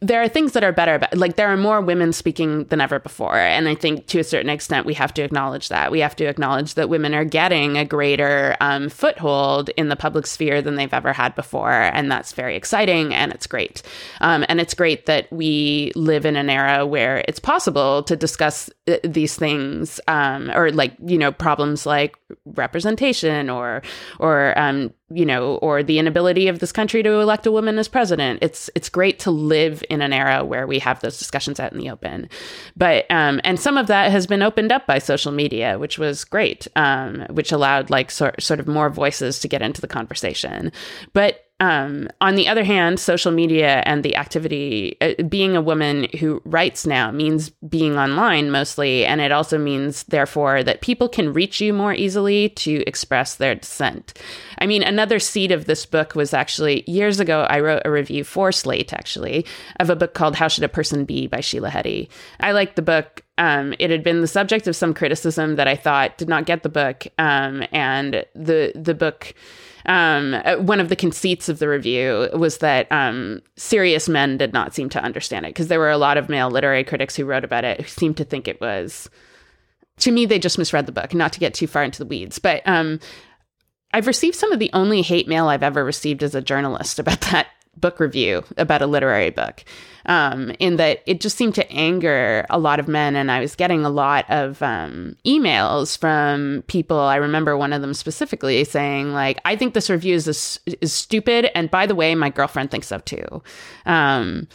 there 0.01 0.23
are 0.23 0.29
things 0.29 0.53
that 0.53 0.65
are 0.65 0.73
better 0.73 0.95
about 0.95 1.17
like 1.17 1.37
there 1.37 1.49
are 1.49 1.57
more 1.57 1.81
women 1.81 2.13
speaking 2.13 2.65
than 2.65 2.81
ever 2.81 2.99
before. 2.99 3.37
And 3.37 3.69
i 3.69 3.75
think 3.75 4.07
to 4.09 4.19
a 4.19 4.25
certain 4.25 4.51
extent 4.51 4.87
we 4.87 4.95
have 4.95 5.15
to 5.15 5.23
acknowledge 5.23 5.69
that. 5.69 5.91
We 5.91 6.01
have 6.01 6.17
to 6.17 6.25
acknowledge 6.25 6.75
that 6.75 6.89
women 6.89 7.15
are 7.15 7.25
getting 7.25 7.79
a 7.79 7.85
greater 7.85 8.57
um, 8.61 8.89
foothold 8.89 9.71
in 9.71 9.89
the 9.89 9.97
public 9.97 10.27
sphere 10.27 10.61
than 10.61 10.75
they've 10.75 10.93
ever 10.93 11.13
had 11.13 11.35
before. 11.35 11.71
And 11.71 12.11
that's 12.11 12.33
very 12.33 12.57
exciting 12.57 13.15
and 13.15 13.33
it's 13.33 13.47
great. 13.47 13.83
Um, 14.21 14.45
and 14.49 14.61
it's 14.61 14.75
great 14.75 15.07
that 15.07 15.31
we 15.33 15.93
live 15.95 16.27
in 16.27 16.37
an 16.37 16.51
era 16.51 16.87
where 16.87 17.25
it's 17.27 17.41
possible 17.41 18.03
to 18.05 18.17
discuss 18.17 18.69
these 19.03 19.37
things 19.37 20.01
um, 20.09 20.51
or 20.51 20.71
like 20.71 20.95
you 21.05 21.19
know 21.19 21.33
problems 21.33 21.87
like 21.87 22.17
representation 22.45 23.51
or 23.51 23.83
or 24.19 24.57
um, 24.59 24.93
you 25.11 25.25
know, 25.25 25.57
or 25.57 25.85
the 25.85 25.99
inability 26.01 26.49
of 26.49 26.59
this 26.59 26.73
country 26.73 27.03
to 27.03 27.21
elect 27.21 27.47
a 27.47 27.53
woman 27.53 27.79
as 27.79 27.87
president. 27.87 28.41
It's 28.43 28.69
it's 28.75 28.89
great 28.89 29.21
to 29.21 29.31
live 29.31 29.85
in 29.89 30.03
an 30.03 30.13
era 30.13 30.45
where 30.45 30.67
we 30.67 30.81
have 30.81 31.01
those 31.01 31.19
discussions 31.19 31.61
out 31.61 31.73
in 31.73 31.79
the 31.79 31.91
open, 31.91 32.29
but 32.77 33.09
um, 33.11 33.41
and 33.45 33.59
some 33.61 33.77
of 33.77 33.87
that 33.87 34.11
has 34.11 34.27
been 34.27 34.43
opened 34.43 34.73
up 34.73 34.87
by 34.87 34.99
social 34.99 35.31
media, 35.31 35.79
which 35.79 35.99
was 35.99 36.25
great, 36.25 36.67
um, 36.75 37.25
which 37.31 37.53
allowed 37.53 37.89
like 37.89 38.11
sort 38.11 38.43
sort 38.43 38.59
of 38.59 38.67
more 38.67 38.91
voices 38.91 39.39
to 39.41 39.49
get 39.49 39.63
into 39.63 39.81
the 39.81 39.89
conversation. 39.89 40.73
But 41.13 41.46
um, 41.59 42.09
on 42.21 42.35
the 42.35 42.49
other 42.49 42.65
hand, 42.65 43.01
social 43.01 43.33
media 43.33 43.83
and 43.87 44.03
the 44.03 44.17
activity, 44.17 44.97
uh, 45.01 45.23
being 45.23 45.57
a 45.57 45.63
woman 45.63 46.07
who 46.19 46.43
writes 46.45 46.87
now 46.87 47.11
means 47.11 47.49
being 47.67 47.97
online 47.97 48.51
mostly. 48.51 49.07
And 49.07 49.23
it 49.23 49.33
also 49.33 49.57
means, 49.57 50.03
therefore, 50.05 50.63
that 50.63 50.83
people 50.83 51.09
can 51.09 51.33
reach 51.33 51.61
you 51.61 51.73
more 51.73 51.95
easily 51.95 52.51
to 52.51 52.85
express 52.87 53.37
their 53.37 53.55
dissent. 53.55 54.13
I 54.59 54.67
mean, 54.67 54.83
another 54.83 55.19
seed 55.19 55.51
of 55.51 55.65
this 55.65 55.87
book 55.87 56.15
was 56.15 56.35
actually 56.35 56.85
years 56.87 57.21
ago, 57.21 57.47
I 57.49 57.61
wrote 57.61 57.83
a 57.87 57.91
review 57.91 58.23
for 58.23 58.53
Slate, 58.53 58.93
actually, 58.93 59.47
of 59.81 59.89
a 59.89 59.97
book 59.97 60.13
called 60.13 60.37
How 60.37 60.49
Should 60.49 60.65
a 60.65 60.69
Person 60.69 61.07
Be 61.07 61.27
by 61.27 61.41
Sheila 61.41 61.71
Heti. 61.71 62.09
I 62.39 62.53
liked 62.53 62.77
the 62.77 62.83
book. 62.83 63.23
Um, 63.39 63.75
it 63.79 63.91
had 63.91 64.03
been 64.03 64.21
the 64.21 64.27
subject 64.27 64.67
of 64.67 64.77
some 64.77 64.93
criticism 64.93 65.57
that 65.57 65.69
I 65.69 65.77
thought 65.77 66.19
did 66.19 66.29
not 66.29 66.47
get 66.47 66.63
the 66.63 66.69
book. 66.69 67.07
Um, 67.19 67.65
and 67.73 68.25
the, 68.35 68.73
the 68.75 68.95
book, 68.95 69.35
um, 69.87 70.35
uh, 70.45 70.57
one 70.57 70.81
of 70.81 70.89
the 70.89 70.97
conceits 70.97 71.49
of 71.49 71.59
the 71.59 71.69
review 71.69 72.29
was 72.35 72.59
that 72.59 72.91
um, 72.91 73.41
serious 73.57 74.09
men 74.09 74.37
did 74.37 74.53
not 74.53 74.75
seem 74.75 74.89
to 74.91 75.03
understand 75.03 75.47
it 75.47 75.51
because 75.51 75.69
there 75.69 75.79
were 75.79 75.91
a 75.91 75.99
lot 75.99 76.17
of 76.17 76.29
male 76.29 76.51
literary 76.51 76.85
critics 76.85 77.15
who 77.17 77.25
wrote 77.25 77.45
about 77.45 77.65
it 77.65 77.81
who 77.81 77.87
seemed 77.87 78.17
to 78.17 78.25
think 78.25 78.49
it 78.49 78.61
was. 78.61 79.09
To 80.01 80.11
me, 80.11 80.27
they 80.27 80.39
just 80.39 80.59
misread 80.59 80.87
the 80.87 80.93
book. 80.93 81.15
Not 81.15 81.33
to 81.33 81.41
get 81.41 81.55
too 81.55 81.67
far 81.67 81.83
into 81.83 82.01
the 82.01 82.09
weeds, 82.09 82.39
but 82.39 82.63
um, 82.67 83.01
I've 83.93 84.07
received 84.07 84.37
some 84.37 84.53
of 84.53 84.59
the 84.59 84.71
only 84.73 85.03
hate 85.03 85.29
mail 85.29 85.49
I've 85.49 85.63
ever 85.63 85.85
received 85.85 86.23
as 86.23 86.35
a 86.35 86.43
journalist 86.43 86.99
about 86.99 87.21
that 87.33 87.47
book 87.77 88.01
review 88.01 88.45
about 88.57 88.83
a 88.83 88.87
literary 88.87 89.31
book 89.31 89.65
um, 90.07 90.53
in 90.59 90.77
that 90.77 91.03
it 91.07 91.21
just 91.21 91.37
seemed 91.37 91.55
to 91.57 91.71
anger 91.71 92.47
a 92.49 92.59
lot 92.59 92.81
of 92.81 92.89
men. 92.89 93.17
And 93.17 93.31
I 93.31 93.41
was 93.41 93.55
getting 93.55 93.85
a 93.85 93.91
lot 93.91 94.25
of 94.29 94.63
um, 94.63 95.17
emails 95.27 95.99
from 95.99 96.63
people. 96.69 96.99
I 96.99 97.17
remember 97.17 97.57
one 97.57 97.73
of 97.73 97.83
them 97.83 97.95
specifically 97.95 98.65
saying, 98.65 99.13
like, 99.13 99.41
I 99.45 99.57
think 99.57 99.75
this 99.75 99.91
review 99.91 100.15
is, 100.15 100.61
is 100.67 100.93
stupid. 100.93 101.51
And 101.55 101.71
by 101.71 101.87
the 101.87 101.95
way, 101.95 102.15
my 102.15 102.31
girlfriend 102.31 102.71
thinks 102.71 102.87
so 102.87 102.99
too. 102.99 103.43
Um, 103.85 104.49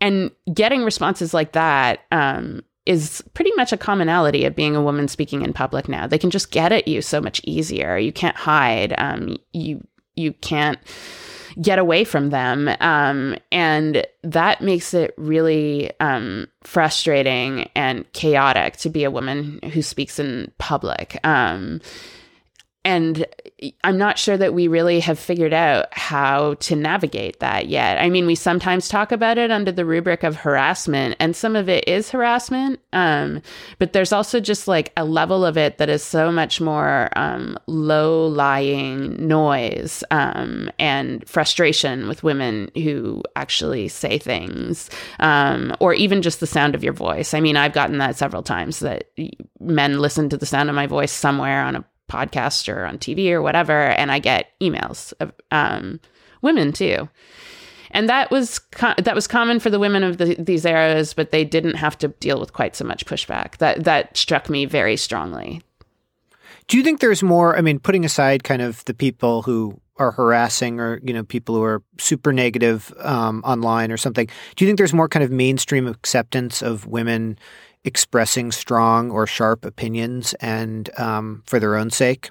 and 0.00 0.30
getting 0.52 0.84
responses 0.84 1.34
like 1.34 1.52
that 1.52 2.00
um, 2.12 2.62
is 2.84 3.22
pretty 3.34 3.52
much 3.56 3.72
a 3.72 3.76
commonality 3.76 4.44
of 4.44 4.54
being 4.54 4.76
a 4.76 4.82
woman 4.82 5.08
speaking 5.08 5.42
in 5.42 5.52
public 5.52 5.88
now. 5.88 6.06
They 6.06 6.18
can 6.18 6.30
just 6.30 6.50
get 6.50 6.72
at 6.72 6.86
you 6.86 7.02
so 7.02 7.20
much 7.20 7.40
easier. 7.44 7.96
You 7.96 8.12
can't 8.12 8.36
hide. 8.36 8.94
Um, 8.98 9.36
you 9.52 9.86
you 10.14 10.32
can't 10.32 10.78
get 11.60 11.78
away 11.78 12.04
from 12.04 12.30
them. 12.30 12.70
Um, 12.80 13.36
and 13.50 14.06
that 14.22 14.60
makes 14.60 14.92
it 14.94 15.14
really 15.16 15.90
um, 16.00 16.48
frustrating 16.62 17.70
and 17.74 18.10
chaotic 18.12 18.76
to 18.78 18.90
be 18.90 19.04
a 19.04 19.10
woman 19.10 19.60
who 19.72 19.82
speaks 19.82 20.18
in 20.18 20.52
public. 20.58 21.18
Um, 21.24 21.80
and 22.86 23.26
I'm 23.82 23.98
not 23.98 24.16
sure 24.16 24.36
that 24.36 24.54
we 24.54 24.68
really 24.68 25.00
have 25.00 25.18
figured 25.18 25.52
out 25.52 25.86
how 25.90 26.54
to 26.54 26.76
navigate 26.76 27.40
that 27.40 27.66
yet. 27.66 27.98
I 27.98 28.08
mean, 28.08 28.26
we 28.26 28.36
sometimes 28.36 28.86
talk 28.86 29.10
about 29.10 29.38
it 29.38 29.50
under 29.50 29.72
the 29.72 29.84
rubric 29.84 30.22
of 30.22 30.36
harassment, 30.36 31.16
and 31.18 31.34
some 31.34 31.56
of 31.56 31.68
it 31.68 31.88
is 31.88 32.10
harassment. 32.10 32.78
Um, 32.92 33.42
but 33.80 33.92
there's 33.92 34.12
also 34.12 34.38
just 34.38 34.68
like 34.68 34.92
a 34.96 35.04
level 35.04 35.44
of 35.44 35.58
it 35.58 35.78
that 35.78 35.88
is 35.88 36.04
so 36.04 36.30
much 36.30 36.60
more 36.60 37.08
um, 37.16 37.58
low 37.66 38.28
lying 38.28 39.26
noise 39.26 40.04
um, 40.12 40.70
and 40.78 41.28
frustration 41.28 42.06
with 42.06 42.22
women 42.22 42.70
who 42.76 43.20
actually 43.34 43.88
say 43.88 44.16
things, 44.16 44.90
um, 45.18 45.74
or 45.80 45.92
even 45.92 46.22
just 46.22 46.38
the 46.38 46.46
sound 46.46 46.76
of 46.76 46.84
your 46.84 46.92
voice. 46.92 47.34
I 47.34 47.40
mean, 47.40 47.56
I've 47.56 47.72
gotten 47.72 47.98
that 47.98 48.14
several 48.14 48.44
times 48.44 48.78
that 48.78 49.10
men 49.58 49.98
listen 49.98 50.28
to 50.28 50.36
the 50.36 50.46
sound 50.46 50.68
of 50.68 50.76
my 50.76 50.86
voice 50.86 51.10
somewhere 51.10 51.64
on 51.64 51.74
a 51.74 51.84
podcast 52.10 52.72
or 52.72 52.84
on 52.84 52.98
TV 52.98 53.30
or 53.30 53.42
whatever, 53.42 53.72
and 53.72 54.10
I 54.12 54.18
get 54.18 54.52
emails 54.60 55.12
of 55.20 55.32
um, 55.50 56.00
women 56.42 56.72
too. 56.72 57.08
And 57.90 58.08
that 58.08 58.30
was 58.30 58.58
co- 58.58 58.94
that 58.98 59.14
was 59.14 59.26
common 59.26 59.60
for 59.60 59.70
the 59.70 59.78
women 59.78 60.02
of 60.02 60.18
the, 60.18 60.34
these 60.38 60.64
eras, 60.64 61.14
but 61.14 61.30
they 61.30 61.44
didn't 61.44 61.76
have 61.76 61.96
to 61.98 62.08
deal 62.08 62.38
with 62.40 62.52
quite 62.52 62.76
so 62.76 62.84
much 62.84 63.06
pushback. 63.06 63.58
That 63.58 63.84
that 63.84 64.16
struck 64.16 64.50
me 64.50 64.66
very 64.66 64.96
strongly. 64.96 65.62
Do 66.68 66.76
you 66.76 66.82
think 66.82 67.00
there's 67.00 67.22
more? 67.22 67.56
I 67.56 67.60
mean, 67.60 67.78
putting 67.78 68.04
aside 68.04 68.44
kind 68.44 68.60
of 68.60 68.84
the 68.86 68.94
people 68.94 69.42
who 69.42 69.80
are 69.98 70.10
harassing 70.10 70.78
or 70.78 71.00
you 71.02 71.14
know 71.14 71.22
people 71.22 71.54
who 71.54 71.62
are 71.62 71.82
super 71.98 72.32
negative 72.32 72.92
um, 72.98 73.42
online 73.44 73.92
or 73.92 73.96
something, 73.96 74.28
do 74.56 74.64
you 74.64 74.68
think 74.68 74.78
there's 74.78 74.92
more 74.92 75.08
kind 75.08 75.24
of 75.24 75.30
mainstream 75.30 75.86
acceptance 75.86 76.62
of 76.62 76.86
women 76.86 77.38
expressing 77.86 78.52
strong 78.52 79.10
or 79.10 79.26
sharp 79.26 79.64
opinions 79.64 80.34
and 80.34 80.90
um, 80.98 81.42
for 81.46 81.58
their 81.58 81.76
own 81.76 81.90
sake? 81.90 82.30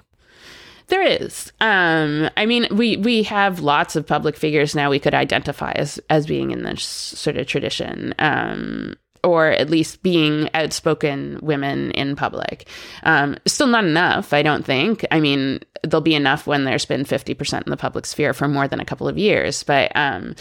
There 0.88 1.02
is. 1.02 1.52
Um, 1.60 2.30
I 2.36 2.46
mean, 2.46 2.68
we 2.70 2.96
we 2.96 3.24
have 3.24 3.58
lots 3.60 3.96
of 3.96 4.06
public 4.06 4.36
figures 4.36 4.74
now 4.74 4.90
we 4.90 5.00
could 5.00 5.14
identify 5.14 5.72
as 5.72 5.98
as 6.08 6.26
being 6.26 6.52
in 6.52 6.62
this 6.62 6.84
sort 6.84 7.36
of 7.36 7.46
tradition. 7.46 8.14
Um, 8.18 8.94
or 9.24 9.48
at 9.48 9.68
least 9.68 10.04
being 10.04 10.48
outspoken 10.54 11.40
women 11.42 11.90
in 11.92 12.14
public. 12.14 12.68
Um, 13.02 13.36
still 13.44 13.66
not 13.66 13.84
enough, 13.84 14.32
I 14.32 14.40
don't 14.40 14.64
think. 14.64 15.04
I 15.10 15.18
mean, 15.18 15.58
there'll 15.82 16.00
be 16.00 16.14
enough 16.14 16.46
when 16.46 16.62
there's 16.62 16.84
been 16.84 17.02
50% 17.02 17.64
in 17.64 17.70
the 17.70 17.76
public 17.76 18.06
sphere 18.06 18.32
for 18.32 18.46
more 18.46 18.68
than 18.68 18.78
a 18.78 18.84
couple 18.84 19.08
of 19.08 19.18
years. 19.18 19.64
But 19.64 19.90
um, 19.96 20.36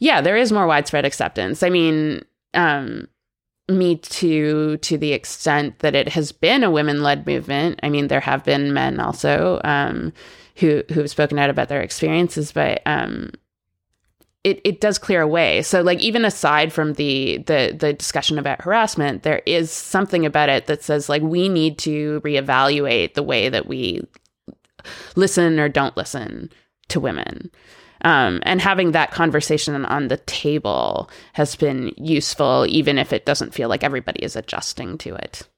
yeah, 0.00 0.20
there 0.20 0.36
is 0.36 0.52
more 0.52 0.66
widespread 0.66 1.06
acceptance. 1.06 1.62
I 1.62 1.70
mean, 1.70 2.26
um, 2.52 3.08
me 3.68 3.96
Too 3.96 4.76
to 4.78 4.96
the 4.96 5.12
extent 5.12 5.80
that 5.80 5.94
it 5.94 6.08
has 6.10 6.32
been 6.32 6.62
a 6.62 6.70
women 6.70 7.02
led 7.02 7.26
movement. 7.26 7.80
I 7.82 7.88
mean, 7.88 8.08
there 8.08 8.20
have 8.20 8.44
been 8.44 8.72
men 8.72 9.00
also 9.00 9.60
um, 9.64 10.12
who 10.56 10.82
who 10.92 11.00
have 11.00 11.10
spoken 11.10 11.38
out 11.38 11.50
about 11.50 11.68
their 11.68 11.82
experiences, 11.82 12.52
but 12.52 12.80
um, 12.86 13.30
it 14.44 14.60
it 14.64 14.80
does 14.80 14.98
clear 14.98 15.22
a 15.22 15.26
way. 15.28 15.62
So, 15.62 15.82
like 15.82 15.98
even 15.98 16.24
aside 16.24 16.72
from 16.72 16.92
the 16.92 17.38
the 17.46 17.76
the 17.76 17.92
discussion 17.92 18.38
about 18.38 18.62
harassment, 18.62 19.24
there 19.24 19.42
is 19.46 19.72
something 19.72 20.24
about 20.24 20.48
it 20.48 20.66
that 20.66 20.84
says 20.84 21.08
like 21.08 21.22
we 21.22 21.48
need 21.48 21.78
to 21.78 22.20
reevaluate 22.20 23.14
the 23.14 23.24
way 23.24 23.48
that 23.48 23.66
we 23.66 24.02
listen 25.16 25.58
or 25.58 25.68
don't 25.68 25.96
listen 25.96 26.50
to 26.88 27.00
women. 27.00 27.50
Um, 28.02 28.40
and 28.42 28.60
having 28.60 28.92
that 28.92 29.10
conversation 29.10 29.84
on 29.84 30.08
the 30.08 30.18
table 30.18 31.10
has 31.32 31.56
been 31.56 31.92
useful, 31.96 32.66
even 32.68 32.98
if 32.98 33.12
it 33.12 33.26
doesn't 33.26 33.54
feel 33.54 33.68
like 33.68 33.84
everybody 33.84 34.22
is 34.22 34.36
adjusting 34.36 34.98
to 34.98 35.14
it. 35.14 35.48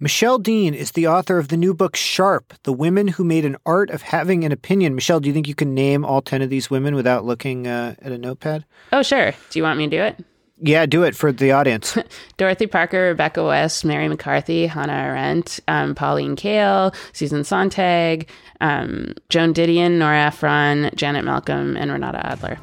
Michelle 0.00 0.38
Dean 0.38 0.74
is 0.74 0.90
the 0.90 1.06
author 1.06 1.38
of 1.38 1.48
the 1.48 1.56
new 1.56 1.72
book 1.72 1.94
Sharp 1.94 2.52
The 2.64 2.72
Women 2.72 3.08
Who 3.08 3.24
Made 3.24 3.44
an 3.44 3.56
Art 3.64 3.90
of 3.90 4.02
Having 4.02 4.44
an 4.44 4.50
Opinion. 4.50 4.94
Michelle, 4.94 5.20
do 5.20 5.28
you 5.28 5.32
think 5.32 5.46
you 5.46 5.54
can 5.54 5.72
name 5.72 6.04
all 6.04 6.20
10 6.20 6.42
of 6.42 6.50
these 6.50 6.68
women 6.68 6.96
without 6.96 7.24
looking 7.24 7.68
uh, 7.68 7.94
at 8.02 8.10
a 8.10 8.18
notepad? 8.18 8.64
Oh, 8.92 9.02
sure. 9.02 9.30
Do 9.30 9.58
you 9.58 9.62
want 9.62 9.78
me 9.78 9.88
to 9.88 9.96
do 9.96 10.02
it? 10.02 10.24
Yeah, 10.66 10.86
do 10.86 11.02
it 11.02 11.14
for 11.14 11.30
the 11.30 11.52
audience. 11.52 11.98
Dorothy 12.38 12.66
Parker, 12.66 13.08
Rebecca 13.08 13.44
West, 13.44 13.84
Mary 13.84 14.08
McCarthy, 14.08 14.66
Hannah 14.66 14.94
Arendt, 14.94 15.60
um, 15.68 15.94
Pauline 15.94 16.36
Kael, 16.36 16.94
Susan 17.12 17.44
Sontag, 17.44 18.30
um, 18.62 19.12
Joan 19.28 19.52
Didion, 19.52 19.98
Nora 19.98 20.26
Ephron, 20.28 20.90
Janet 20.94 21.22
Malcolm, 21.22 21.76
and 21.76 21.92
Renata 21.92 22.26
Adler. 22.26 22.58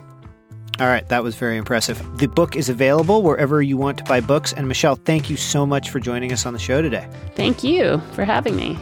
All 0.80 0.88
right, 0.88 1.08
that 1.10 1.24
was 1.24 1.36
very 1.36 1.58
impressive. 1.58 2.02
The 2.18 2.28
book 2.28 2.56
is 2.56 2.70
available 2.70 3.22
wherever 3.22 3.62
you 3.62 3.78
want 3.78 4.00
to 4.00 4.04
buy 4.06 4.20
books. 4.20 4.52
And 4.52 4.68
Michelle, 4.68 4.96
thank 4.96 5.30
you 5.30 5.38
so 5.38 5.68
much 5.68 5.92
for 5.92 6.00
joining 6.00 6.34
us 6.34 6.48
on 6.48 6.54
the 6.54 6.60
show 6.60 6.82
today. 6.82 7.08
Thank 7.36 7.64
you 7.64 8.02
for 8.14 8.26
having 8.26 8.56
me. 8.56 8.80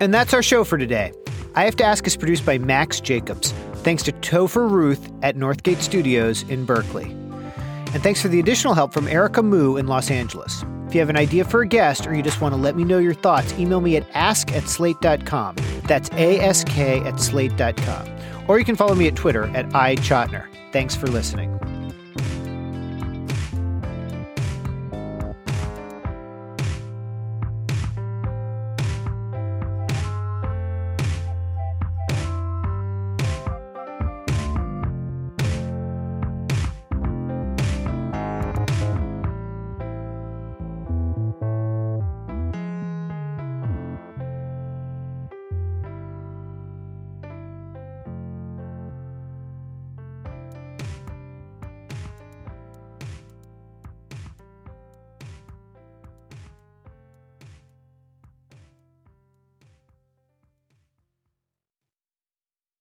And 0.00 0.12
that's 0.12 0.34
our 0.34 0.42
show 0.42 0.64
for 0.64 0.78
today. 0.78 1.12
I 1.54 1.64
Have 1.64 1.76
to 1.76 1.84
Ask 1.84 2.08
is 2.08 2.16
produced 2.16 2.44
by 2.44 2.58
Max 2.58 2.98
Jacobs. 2.98 3.52
Thanks 3.84 4.02
to 4.02 4.12
Topher 4.12 4.68
Ruth 4.68 5.12
at 5.22 5.36
Northgate 5.36 5.80
Studios 5.80 6.42
in 6.48 6.64
Berkeley. 6.64 7.14
And 7.94 8.02
thanks 8.02 8.20
for 8.20 8.28
the 8.28 8.40
additional 8.40 8.74
help 8.74 8.92
from 8.92 9.08
Erica 9.08 9.42
Moo 9.42 9.76
in 9.76 9.86
Los 9.86 10.10
Angeles. 10.10 10.64
If 10.86 10.94
you 10.94 11.00
have 11.00 11.10
an 11.10 11.16
idea 11.16 11.44
for 11.44 11.60
a 11.60 11.66
guest 11.66 12.06
or 12.06 12.14
you 12.14 12.22
just 12.22 12.40
want 12.40 12.54
to 12.54 12.60
let 12.60 12.76
me 12.76 12.84
know 12.84 12.98
your 12.98 13.14
thoughts, 13.14 13.52
email 13.58 13.80
me 13.80 13.96
at 13.96 14.06
ask 14.14 14.52
at 14.52 14.68
slate.com. 14.68 15.56
That's 15.84 16.08
ask 16.10 16.78
at 16.78 17.20
slate.com. 17.20 18.08
Or 18.48 18.58
you 18.58 18.64
can 18.64 18.76
follow 18.76 18.94
me 18.94 19.06
at 19.06 19.14
Twitter 19.14 19.44
at 19.54 19.68
iChotiner. 19.70 20.46
Thanks 20.72 20.96
for 20.96 21.06
listening. 21.06 21.58